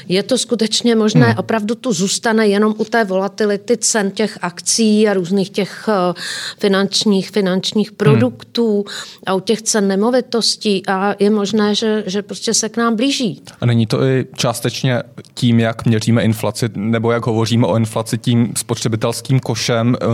je 0.09 0.23
to 0.23 0.39
skutečně 0.39 0.97
možné, 0.97 1.27
hmm. 1.27 1.39
opravdu 1.39 1.75
tu 1.75 1.93
zůstane 1.93 2.49
jenom 2.49 2.75
u 2.79 2.85
té 2.85 3.05
volatility 3.05 3.77
cen 3.77 4.11
těch 4.11 4.39
akcí 4.43 5.09
a 5.09 5.15
různých 5.15 5.51
těch 5.51 5.89
eh, 5.89 6.21
finančních, 6.59 7.31
finančních 7.31 7.89
hmm. 7.89 7.97
produktů 7.97 8.75
hmm. 8.75 9.23
a 9.27 9.35
u 9.35 9.41
těch 9.41 9.63
cen 9.63 9.89
nemovitostí 9.89 10.87
a 10.87 11.15
je 11.19 11.31
možné, 11.31 11.75
že, 11.75 12.05
že 12.07 12.23
prostě 12.23 12.55
se 12.55 12.69
k 12.69 12.77
nám 12.77 12.97
blíží. 12.97 13.43
A 13.61 13.67
není 13.67 13.87
to 13.87 14.03
i 14.03 14.27
částečně 14.37 15.03
tím, 15.35 15.61
jak 15.61 15.87
měříme 15.87 16.23
inflaci, 16.23 16.69
nebo 16.75 17.13
jak 17.13 17.27
hovoříme 17.27 17.67
o 17.67 17.77
inflaci 17.77 18.19
tím 18.19 18.53
spotřebitelským 18.57 19.41
košem, 19.41 19.97
eh, 20.01 20.07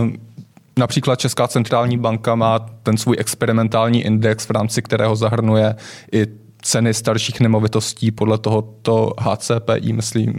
Například 0.77 1.19
Česká 1.19 1.47
centrální 1.47 1.97
banka 1.97 2.35
má 2.35 2.59
ten 2.59 2.97
svůj 2.97 3.15
experimentální 3.19 4.01
index, 4.01 4.45
v 4.45 4.51
rámci 4.51 4.81
kterého 4.81 5.15
zahrnuje 5.15 5.75
i 6.11 6.27
ceny 6.61 6.93
starších 6.93 7.39
nemovitostí 7.39 8.11
podle 8.11 8.37
tohoto 8.37 9.13
HCPI, 9.19 9.93
myslím, 9.93 10.33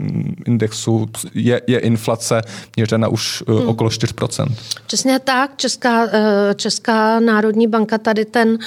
indexu 0.46 1.10
je, 1.34 1.60
je 1.66 1.78
inflace 1.78 2.42
měřena 2.76 3.08
už 3.08 3.42
eh, 3.48 3.52
hmm. 3.52 3.68
okolo 3.68 3.90
4%. 3.90 4.54
Přesně 4.86 5.18
tak. 5.18 5.56
Česká, 5.56 6.06
eh, 6.12 6.54
Česká 6.54 7.20
národní 7.20 7.66
banka 7.66 7.98
tady 7.98 8.24
ten 8.24 8.58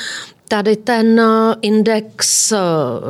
tady 0.52 0.76
ten 0.76 1.20
eh, 1.20 1.56
index 1.62 2.52
eh, 2.52 2.58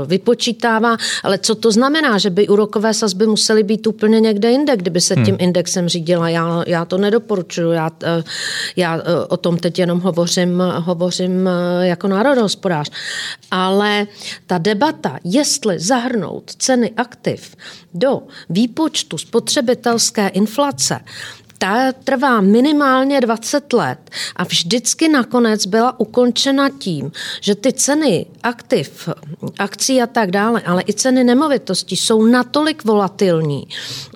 vypočítává, 0.05 0.97
ale 1.23 1.37
co 1.37 1.55
to 1.55 1.71
znamená, 1.71 2.17
že 2.17 2.29
by 2.29 2.47
úrokové 2.47 2.93
sazby 2.93 3.27
musely 3.27 3.63
být 3.63 3.87
úplně 3.87 4.19
někde 4.19 4.51
jinde, 4.51 4.77
kdyby 4.77 5.01
se 5.01 5.13
hmm. 5.13 5.25
tím 5.25 5.37
indexem 5.39 5.89
řídila. 5.89 6.29
Já, 6.29 6.63
já 6.67 6.85
to 6.85 6.97
nedoporučuji, 6.97 7.71
já, 7.71 7.89
eh, 8.03 8.23
já 8.75 9.01
o 9.29 9.37
tom 9.37 9.57
teď 9.57 9.79
jenom 9.79 9.99
hovořím, 9.99 10.63
hovořím 10.77 11.49
jako 11.81 12.07
národohospodář. 12.07 12.91
Ale 13.51 14.07
ta 14.47 14.57
debata, 14.57 15.17
jestli 15.23 15.79
zahrnout 15.79 16.51
ceny 16.57 16.91
aktiv 16.97 17.55
do 17.93 18.21
výpočtu 18.49 19.17
spotřebitelské 19.17 20.27
inflace, 20.27 20.99
ta 21.61 21.91
trvá 22.03 22.41
minimálně 22.41 23.21
20 23.21 23.73
let 23.73 23.99
a 24.35 24.43
vždycky 24.43 25.09
nakonec 25.09 25.65
byla 25.65 25.99
ukončena 25.99 26.69
tím, 26.79 27.11
že 27.41 27.55
ty 27.55 27.73
ceny 27.73 28.25
aktiv, 28.43 29.09
akcí 29.59 30.01
a 30.01 30.07
tak 30.07 30.31
dále, 30.31 30.61
ale 30.65 30.83
i 30.87 30.93
ceny 30.93 31.23
nemovitostí 31.23 31.97
jsou 31.97 32.25
natolik 32.25 32.83
volatilní. 32.85 33.67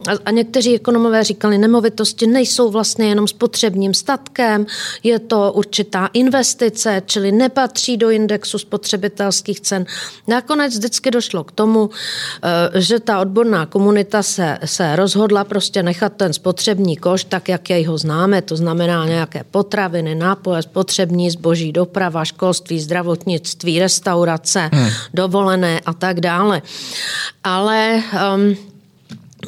A, 0.08 0.12
a 0.25 0.31
někteří 0.31 0.75
ekonomové 0.75 1.23
říkali, 1.23 1.58
nemovitosti 1.58 2.27
nejsou 2.27 2.71
vlastně 2.71 3.08
jenom 3.10 3.27
spotřebním 3.27 3.93
statkem, 3.93 4.65
je 5.03 5.19
to 5.19 5.51
určitá 5.55 6.10
investice, 6.13 7.01
čili 7.05 7.31
nepatří 7.31 7.97
do 7.97 8.10
indexu 8.10 8.58
spotřebitelských 8.58 9.60
cen. 9.60 9.86
Nakonec 10.27 10.73
vždycky 10.73 11.12
došlo 11.12 11.43
k 11.43 11.51
tomu, 11.51 11.89
eh, 12.43 12.81
že 12.81 12.99
ta 12.99 13.19
odborná 13.19 13.65
komunita 13.65 14.23
se, 14.23 14.58
se 14.65 14.95
rozhodla 14.95 15.43
prostě 15.43 15.84
nechat 15.84 16.13
ten 16.13 16.34
spotřební 16.34 16.97
koš 16.97 17.35
tak, 17.36 17.50
jak 17.50 17.69
jej 17.69 17.84
ho 17.84 17.98
známe, 17.98 18.41
to 18.41 18.56
znamená 18.56 19.06
nějaké 19.06 19.43
potraviny, 19.52 20.15
nápoje, 20.15 20.62
spotřební 20.62 21.32
zboží, 21.32 21.71
doprava, 21.71 22.26
školství, 22.26 22.80
zdravotnictví, 22.80 23.80
restaurace, 23.80 24.69
hmm. 24.74 24.89
dovolené 25.13 25.80
a 25.86 25.93
tak 25.93 26.19
dále. 26.19 26.62
Ale 27.43 28.04
um, 28.36 28.56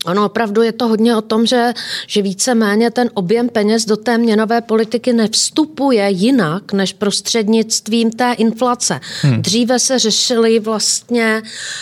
Ono 0.06 0.26
opravdu 0.26 0.62
je 0.62 0.72
to 0.72 0.88
hodně 0.88 1.16
o 1.16 1.22
tom, 1.22 1.46
že, 1.46 1.74
že 2.08 2.22
víceméně 2.22 2.92
ten 2.92 3.10
objem 3.14 3.50
peněz 3.50 3.86
do 3.86 3.98
té 3.98 4.18
měnové 4.18 4.62
politiky 4.62 5.14
nevstupuje 5.14 6.10
jinak 6.10 6.74
než 6.74 6.94
prostřednictvím 6.94 8.12
té 8.12 8.34
inflace. 8.34 9.00
Hmm. 9.22 9.42
Dříve 9.42 9.80
se 9.80 10.00
řešily 10.00 10.60
vlastně 10.60 11.42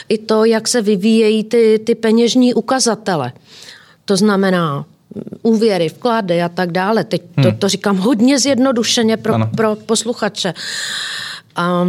i 0.09 0.17
to, 0.17 0.45
jak 0.45 0.67
se 0.67 0.81
vyvíjejí 0.81 1.43
ty, 1.43 1.79
ty 1.85 1.95
peněžní 1.95 2.53
ukazatele. 2.53 3.33
To 4.05 4.17
znamená 4.17 4.85
úvěry, 5.41 5.89
vklady 5.89 6.41
a 6.41 6.49
tak 6.49 6.71
dále. 6.71 7.03
Teď 7.03 7.21
to, 7.35 7.41
hmm. 7.41 7.57
to 7.57 7.69
říkám 7.69 7.97
hodně 7.97 8.39
zjednodušeně 8.39 9.17
pro, 9.17 9.35
pro 9.55 9.75
posluchače. 9.75 10.53
A 11.55 11.87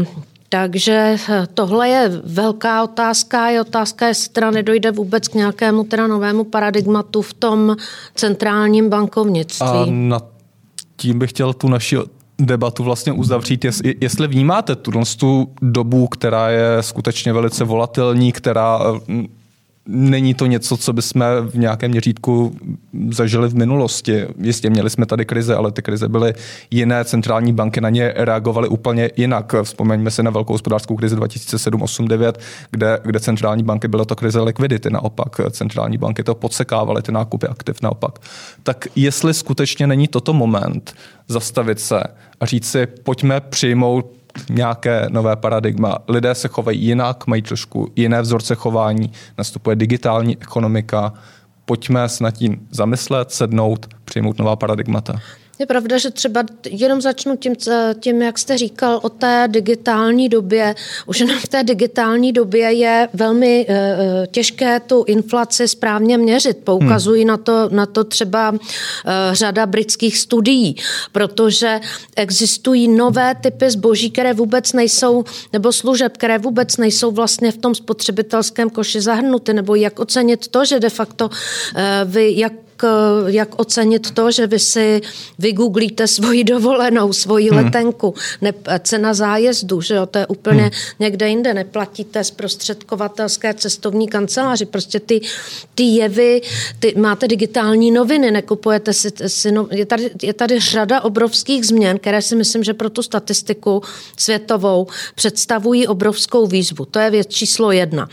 takže 0.48 1.16
eh, 1.28 1.46
tohle 1.54 1.88
je 1.88 2.20
velká 2.24 2.82
otázka. 2.82 3.48
Je 3.48 3.60
otázka, 3.60 4.06
jestli 4.06 4.32
teda 4.32 4.50
nedojde 4.50 4.90
vůbec 4.90 5.28
k 5.28 5.34
nějakému 5.34 5.84
teda 5.84 6.06
novému 6.06 6.44
paradigmatu 6.44 7.22
v 7.22 7.34
tom 7.34 7.76
centrálním 8.14 8.88
bankovnictví. 8.88 9.66
A 9.66 9.86
na 9.88 10.20
tím 10.96 11.18
bych 11.18 11.30
chtěl 11.30 11.52
tu 11.52 11.68
naši 11.68 11.96
debatu 12.38 12.84
vlastně 12.84 13.12
uzavřít, 13.12 13.66
jestli 14.00 14.28
vnímáte 14.28 14.76
tu, 14.76 14.90
tu 15.18 15.48
dobu, 15.62 16.06
která 16.06 16.50
je 16.50 16.76
skutečně 16.80 17.32
velice 17.32 17.64
volatilní, 17.64 18.32
která 18.32 18.80
eh, 19.08 19.26
není 19.87 20.35
to 20.35 20.46
něco, 20.46 20.77
co 20.77 20.92
bychom 20.92 21.22
v 21.51 21.55
nějakém 21.55 21.90
měřítku 21.90 22.57
zažili 23.11 23.49
v 23.49 23.55
minulosti. 23.55 24.27
Jistě 24.42 24.70
měli 24.70 24.90
jsme 24.90 25.07
tady 25.07 25.25
krize, 25.25 25.55
ale 25.55 25.72
ty 25.72 25.83
krize 25.83 26.09
byly 26.09 26.35
jiné, 26.70 27.05
centrální 27.05 27.53
banky 27.53 27.81
na 27.81 27.90
ně 27.90 28.12
reagovaly 28.16 28.68
úplně 28.68 29.11
jinak. 29.16 29.55
Vzpomeňme 29.62 30.11
se 30.11 30.22
na 30.22 30.31
velkou 30.31 30.53
hospodářskou 30.53 30.96
krizi 30.96 31.16
2007-2009, 31.16 32.33
kde, 32.70 32.99
kde 33.05 33.20
centrální 33.20 33.62
banky 33.62 33.88
bylo 33.88 34.05
to 34.05 34.16
krize 34.16 34.40
likvidity, 34.40 34.90
naopak 34.90 35.40
centrální 35.51 35.99
banky 35.99 36.22
to 36.22 36.35
podsekávaly, 36.35 37.03
ty 37.03 37.12
nákupy 37.12 37.46
aktiv 37.46 37.83
naopak. 37.83 38.18
Tak 38.62 38.88
jestli 38.96 39.35
skutečně 39.35 39.87
není 39.87 40.09
toto 40.09 40.33
moment 40.33 40.94
zastavit 41.29 41.81
se 41.81 42.03
a 42.40 42.46
říct 42.46 42.70
si, 42.70 42.87
pojďme 42.87 43.40
přijmout 43.40 44.16
nějaké 44.51 45.07
nové 45.09 45.37
paradigma. 45.37 45.99
Lidé 46.09 46.35
se 46.35 46.49
chovají 46.49 46.85
jinak, 46.85 47.27
mají 47.27 47.42
trošku 47.42 47.92
jiné 47.96 48.22
vzorce 48.22 48.55
chování, 48.55 49.12
nastupuje 49.38 49.77
digitální 49.77 50.37
ekonomika. 50.40 51.12
Pojďme 51.64 52.09
s 52.09 52.20
nad 52.20 52.31
tím 52.31 52.66
zamyslet, 52.70 53.31
sednout, 53.31 53.87
přijmout 54.05 54.38
nová 54.38 54.57
paradigmata. 54.57 55.20
Je 55.59 55.66
pravda, 55.66 55.99
že 55.99 56.11
třeba 56.11 56.45
jenom 56.71 57.01
začnu 57.01 57.37
tím, 57.37 57.55
tím, 58.01 58.23
jak 58.23 58.38
jste 58.38 58.59
říkal 58.59 59.01
o 59.03 59.09
té 59.09 59.49
digitální 59.51 60.29
době. 60.29 60.75
Už 61.07 61.21
jenom 61.21 61.38
v 61.38 61.49
té 61.49 61.64
digitální 61.64 62.33
době 62.33 62.73
je 62.73 63.09
velmi 63.12 63.66
uh, 63.69 63.75
těžké 64.27 64.81
tu 64.81 65.05
inflaci 65.07 65.69
správně 65.69 66.19
měřit. 66.19 66.59
Poukazují 66.64 67.23
hmm. 67.23 67.29
na, 67.29 67.37
to, 67.37 67.69
na 67.73 67.87
to 67.87 68.05
třeba 68.05 68.51
uh, 68.51 68.59
řada 69.33 69.66
britských 69.66 70.19
studií, 70.19 70.77
protože 71.12 71.81
existují 72.16 72.88
nové 72.88 73.35
typy 73.35 73.71
zboží, 73.71 74.11
které 74.11 74.35
vůbec 74.35 74.73
nejsou, 74.73 75.25
nebo 75.53 75.73
služeb, 75.73 76.12
které 76.16 76.38
vůbec 76.38 76.77
nejsou 76.77 77.11
vlastně 77.11 77.53
v 77.53 77.57
tom 77.57 77.75
spotřebitelském 77.75 78.71
koši 78.71 79.01
zahrnuty, 79.01 79.53
nebo 79.53 79.75
jak 79.75 79.99
ocenit 79.99 80.49
to, 80.49 80.64
že 80.64 80.81
de 80.81 80.90
facto 80.90 81.27
uh, 81.27 81.33
vy, 82.05 82.33
jak 82.37 82.53
jak 83.26 83.60
ocenit 83.60 84.10
to, 84.10 84.30
že 84.30 84.46
vy 84.46 84.58
si 84.58 85.00
vygooglíte 85.38 86.06
svoji 86.06 86.44
dovolenou, 86.54 87.12
svoji 87.12 87.50
hmm. 87.50 87.64
letenku, 87.64 88.14
ne, 88.40 88.52
cena 88.80 89.14
zájezdu, 89.14 89.80
že 89.80 89.94
jo, 89.94 90.06
to 90.06 90.18
je 90.18 90.26
úplně 90.26 90.62
hmm. 90.62 90.70
někde 90.98 91.28
jinde, 91.28 91.54
neplatíte 91.54 92.24
zprostředkovatelské 92.24 93.54
cestovní 93.54 94.08
kanceláři, 94.08 94.66
prostě 94.66 95.00
ty, 95.00 95.20
ty 95.74 95.82
jevy, 95.82 96.42
ty, 96.78 96.94
máte 96.96 97.28
digitální 97.28 97.90
noviny, 97.90 98.30
nekupujete 98.30 98.92
si, 98.92 99.10
si 99.26 99.52
no, 99.52 99.68
je, 99.70 99.86
tady, 99.86 100.10
je 100.22 100.32
tady 100.32 100.60
řada 100.60 101.00
obrovských 101.00 101.66
změn, 101.66 101.98
které 101.98 102.22
si 102.22 102.36
myslím, 102.36 102.64
že 102.64 102.74
pro 102.74 102.90
tu 102.90 103.02
statistiku 103.02 103.82
světovou 104.18 104.86
představují 105.14 105.86
obrovskou 105.86 106.46
výzvu. 106.46 106.84
To 106.84 106.98
je 106.98 107.10
věc 107.10 107.26
číslo 107.26 107.72
jedna 107.72 108.08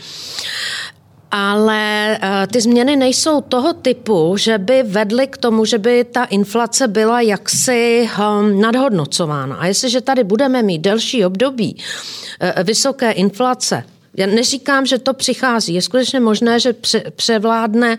ale 1.36 2.18
eh, 2.22 2.46
ty 2.46 2.60
změny 2.60 2.96
nejsou 2.96 3.40
toho 3.40 3.72
typu, 3.72 4.36
že 4.36 4.58
by 4.58 4.82
vedly 4.82 5.26
k 5.26 5.36
tomu, 5.36 5.64
že 5.64 5.78
by 5.78 6.04
ta 6.04 6.24
inflace 6.24 6.88
byla 6.88 7.20
jaksi 7.20 8.08
hm, 8.16 8.60
nadhodnocována. 8.60 9.56
A 9.56 9.66
jestliže 9.66 10.00
tady 10.00 10.24
budeme 10.24 10.62
mít 10.62 10.78
delší 10.78 11.24
období 11.24 11.76
eh, 12.40 12.64
vysoké 12.64 13.10
inflace, 13.10 13.84
já 14.16 14.26
neříkám, 14.26 14.86
že 14.86 14.98
to 14.98 15.14
přichází. 15.14 15.74
Je 15.74 15.82
skutečně 15.82 16.20
možné, 16.20 16.60
že 16.60 16.74
převládne 17.16 17.98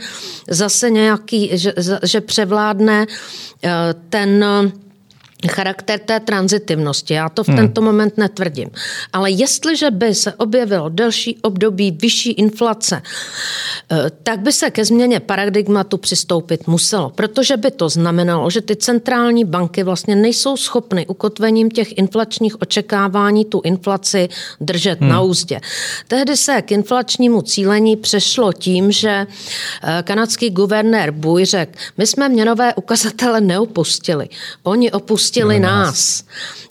zase 0.50 0.90
nějaký, 0.90 1.50
že, 1.54 1.74
že 2.04 2.22
převládne 2.22 3.06
eh, 3.64 3.70
ten 4.10 4.46
charakter 5.48 6.00
té 6.00 6.20
transitivnosti. 6.20 7.14
Já 7.14 7.30
to 7.30 7.44
v 7.44 7.48
hmm. 7.48 7.58
tento 7.58 7.82
moment 7.82 8.18
netvrdím. 8.18 8.70
Ale 9.14 9.32
jestliže 9.32 9.92
by 9.92 10.16
se 10.16 10.34
objevilo 10.34 10.90
delší 10.90 11.38
období 11.42 11.92
vyšší 11.92 12.32
inflace, 12.32 13.02
eh, 13.92 14.12
tak 14.24 14.40
by 14.40 14.54
se 14.54 14.72
ke 14.72 14.86
změně 14.86 15.20
paradigmatu 15.20 15.98
přistoupit 15.98 16.68
muselo, 16.68 17.10
protože 17.10 17.58
by 17.58 17.72
to 17.72 17.90
znamenalo, 17.90 18.50
že 18.50 18.62
ty 18.62 18.76
centrální 18.76 19.46
banky 19.46 19.84
vlastně 19.84 20.16
nejsou 20.16 20.58
schopny 20.58 21.08
ukotvením 21.08 21.72
těch 21.72 21.98
inflačních 21.98 22.62
očekávání 22.62 23.46
tu 23.46 23.62
inflaci 23.64 24.30
držet 24.62 25.00
hmm. 25.00 25.10
na 25.10 25.22
úzdě. 25.22 25.60
Tehdy 26.08 26.38
se 26.38 26.62
k 26.62 26.72
inflačnímu 26.72 27.42
cílení 27.42 27.96
přešlo 27.96 28.54
tím, 28.54 28.92
že 28.92 29.28
eh, 29.84 30.04
kanadský 30.04 30.50
guvernér 30.50 31.12
Buj 31.12 31.46
řekl, 31.46 31.72
my 31.98 32.08
jsme 32.08 32.30
měnové 32.30 32.74
ukazatele 32.74 33.42
neopustili. 33.42 34.30
Oni 34.64 34.92
opustili 34.92 35.25
opustili 35.26 35.60
nás. 35.60 36.24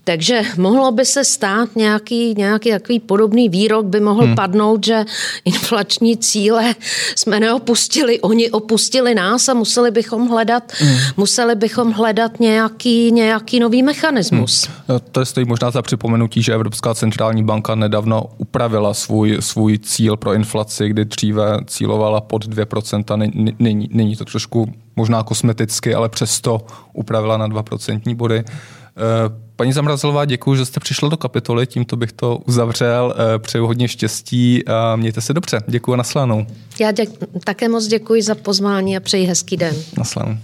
Takže 0.04 0.42
mohlo 0.56 0.92
by 0.92 1.04
se 1.04 1.24
stát 1.24 1.76
nějaký, 1.76 2.34
nějaký 2.34 2.70
takový 2.70 3.00
podobný 3.00 3.48
výrok 3.48 3.86
by 3.86 4.00
mohl 4.00 4.22
hmm. 4.22 4.34
padnout, 4.34 4.84
že 4.86 5.04
inflační 5.44 6.16
cíle 6.16 6.74
jsme 7.16 7.40
neopustili, 7.40 8.20
oni 8.20 8.50
opustili 8.50 9.14
nás 9.14 9.48
a 9.48 9.54
museli 9.54 9.90
bychom 9.90 10.28
hledat, 10.28 10.72
hmm. 10.78 10.96
museli 11.16 11.54
bychom 11.54 11.92
hledat 11.92 12.40
nějaký, 12.40 13.12
nějaký 13.12 13.60
nový 13.60 13.82
mechanismus. 13.82 14.68
Hmm. 14.88 14.98
To 15.12 15.24
stojí 15.24 15.46
možná 15.46 15.70
za 15.70 15.82
připomenutí, 15.82 16.42
že 16.42 16.54
Evropská 16.54 16.94
centrální 16.94 17.44
banka 17.44 17.74
nedávno 17.74 18.24
upravila 18.38 18.94
svůj, 18.94 19.36
svůj 19.40 19.78
cíl 19.78 20.16
pro 20.16 20.34
inflaci, 20.34 20.88
kdy 20.88 21.04
dříve 21.04 21.58
cílovala 21.66 22.20
pod 22.20 22.44
2%, 22.44 23.54
nyní, 23.58 23.88
nyní 23.92 24.16
to 24.16 24.24
trošku 24.24 24.72
možná 24.96 25.22
kosmeticky, 25.22 25.94
ale 25.94 26.08
přesto 26.08 26.60
upravila 26.92 27.36
na 27.36 27.48
2% 27.48 28.16
body. 28.16 28.44
Paní 29.56 29.72
Zamrazilová, 29.72 30.24
děkuji, 30.24 30.54
že 30.56 30.64
jste 30.64 30.80
přišla 30.80 31.08
do 31.08 31.16
kapitoly, 31.16 31.66
tímto 31.66 31.96
bych 31.96 32.12
to 32.12 32.36
uzavřel. 32.36 33.14
Eh, 33.34 33.38
přeju 33.38 33.66
hodně 33.66 33.88
štěstí 33.88 34.66
a 34.68 34.96
mějte 34.96 35.20
se 35.20 35.32
dobře. 35.34 35.60
Děkuji 35.66 35.92
a 35.92 35.96
naslanou. 35.96 36.46
Já 36.80 36.90
děk- 36.92 37.26
také 37.44 37.68
moc 37.68 37.86
děkuji 37.86 38.22
za 38.22 38.34
pozvání 38.34 38.96
a 38.96 39.00
přeji 39.00 39.26
hezký 39.26 39.56
den. 39.56 39.74
Naslanou. 39.98 40.36